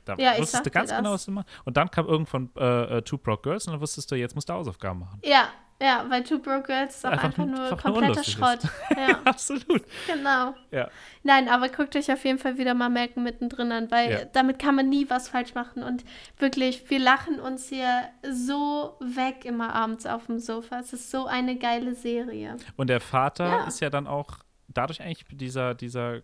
[0.06, 0.98] Da Ja, wusstest du ganz das.
[1.00, 1.50] genau, was du machst.
[1.64, 4.50] Und dann kam irgendwann äh, äh, Two Broke Girls und dann wusstest du, jetzt musst
[4.50, 5.22] du Hausaufgaben machen.
[5.24, 5.48] Ja,
[5.84, 8.34] ja, weil Two Broke Girls ist auch Einfach einfach, nur- nur einfach nur kompletter unlustig
[8.36, 8.60] Schrott.
[8.98, 9.84] Ja, Absolut.
[10.08, 10.54] genau.
[10.72, 10.90] Ja.
[11.24, 14.26] Nein, aber guckt euch auf jeden Fall wieder mal Malcolm mittendrin an, weil Ja.
[14.26, 15.84] damit kann man nie was falsch machen.
[15.84, 16.04] Und
[16.38, 20.80] wirklich, wir lachen uns hier so weg immer abends auf dem Sofa.
[20.80, 22.56] Es ist so eine geile Serie.
[22.78, 23.64] Und der Vater Ja.
[23.68, 26.22] ist ja dann auch dadurch eigentlich dieser, dieser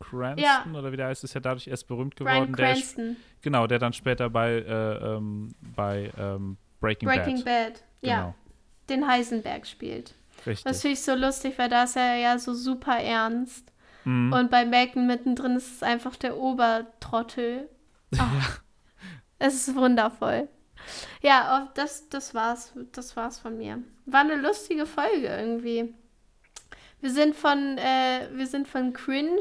[0.00, 2.56] Cranston oder wie der heißt, ist ja dadurch erst berühmt Brian geworden.
[2.56, 7.44] Der ist, Cranston, genau, der dann später bei, äh, ähm, bei ähm, Breaking, Breaking Bad.
[7.74, 8.34] Bad, ja, Genau.
[8.88, 10.14] Den Heisenberg spielt.
[10.46, 10.64] Richtig.
[10.64, 13.72] Das finde ich so lustig, weil da ist er ja so super ernst.
[14.04, 14.32] Mhm.
[14.32, 17.68] Und bei Malcolm mittendrin ist es einfach der Obertrottel.
[18.16, 18.28] Ah,
[19.40, 20.48] Es ist wundervoll.
[21.20, 22.72] Ja, das, das war's.
[22.92, 23.82] Das war's von mir.
[24.06, 25.92] War eine lustige Folge irgendwie.
[27.00, 29.40] Wir sind von, äh, wir sind von Cringe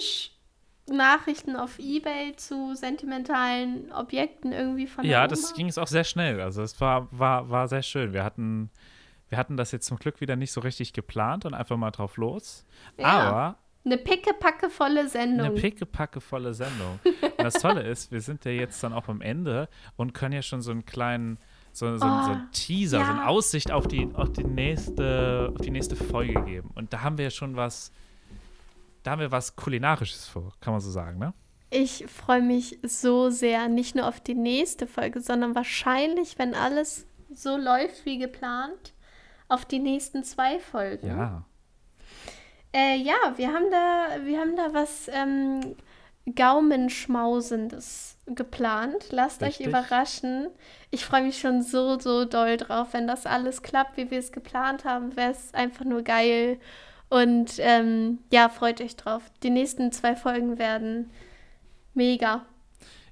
[0.87, 6.41] Nachrichten auf Ebay zu sentimentalen Objekten irgendwie von Ja, das ging es auch sehr schnell.
[6.41, 8.11] Also es war, war, war sehr schön.
[8.11, 8.69] Wir hatten,
[9.33, 12.17] wir hatten das jetzt zum Glück wieder nicht so richtig geplant und einfach mal drauf
[12.17, 12.67] los.
[12.99, 13.05] Ja.
[13.07, 15.47] Aber Eine pickepackevolle Sendung.
[15.47, 16.99] eine pickepackevolle Sendung.
[17.39, 20.61] das Tolle ist, wir sind ja jetzt dann auch am Ende und können ja schon
[20.61, 21.39] so einen kleinen,
[21.71, 23.25] so, so, Oh, so einen Teaser, so eine ja.
[23.25, 26.69] Aussicht auf die, auf, die nächste, auf die nächste Folge geben.
[26.75, 27.91] Und da haben wir ja schon was,
[29.01, 31.33] da haben wir was Kulinarisches vor, kann man so sagen, ne?
[31.71, 37.07] Ich freue mich so sehr, nicht nur auf die nächste Folge, sondern wahrscheinlich, wenn alles
[37.33, 38.92] so läuft wie geplant,
[39.53, 41.07] auf die nächsten zwei Folgen.
[41.07, 41.43] Ja.
[42.73, 45.75] Äh, ja, wir haben da, wir haben da was ähm,
[46.35, 49.07] Gaumenschmausendes geplant.
[49.11, 49.67] Lasst Richtig.
[49.67, 50.47] euch überraschen.
[50.89, 52.89] Ich freue mich schon so, so doll drauf.
[52.93, 56.59] Wenn das alles klappt, wie wir es geplant haben, wäre es einfach nur geil.
[57.09, 59.21] Und ähm, ja, freut euch drauf.
[59.43, 61.11] Die nächsten zwei Folgen werden
[61.93, 62.45] mega.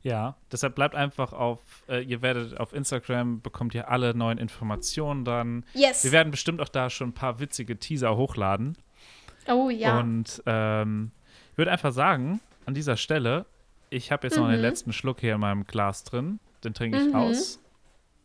[0.04, 5.26] Ja, deshalb bleibt einfach auf, äh, ihr werdet auf Instagram, bekommt ihr alle neuen Informationen
[5.26, 5.64] dann.
[5.74, 6.04] Yes.
[6.04, 8.76] Wir werden bestimmt auch da schon ein paar witzige Teaser hochladen.
[9.48, 10.00] oh ja.
[10.00, 11.12] Und ähm,
[11.52, 13.46] ich würde einfach sagen, an dieser Stelle,
[13.92, 14.62] ich habe jetzt noch den Mhm.
[14.62, 16.40] letzten Schluck hier in meinem Glas drin.
[16.64, 17.16] Den trinke ich Mhm.
[17.16, 17.60] aus.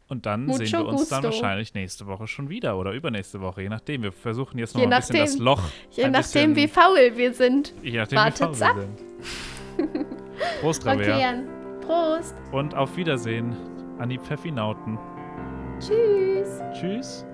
[0.09, 1.43] Und dann Mucho sehen wir uns dann gusto.
[1.43, 4.03] wahrscheinlich nächste Woche schon wieder oder übernächste Woche, je nachdem.
[4.03, 5.37] Wir versuchen jetzt noch Je ein bisschen das.
[5.39, 5.63] Loch.
[5.91, 7.75] Je ein nachdem, wie bisschen, faul wir sind.
[7.83, 8.77] je nachdem, wartet's wie faul ab.
[9.77, 10.07] wir sind.
[10.61, 11.15] Prost, Rabea.
[11.17, 11.49] Okay, Jan.
[11.87, 12.35] Prost.
[12.53, 13.57] Und auf Wiedersehen
[13.99, 14.99] an die Pfeffinauten.
[15.79, 16.61] Tschüss.
[16.73, 17.27] Tschüss.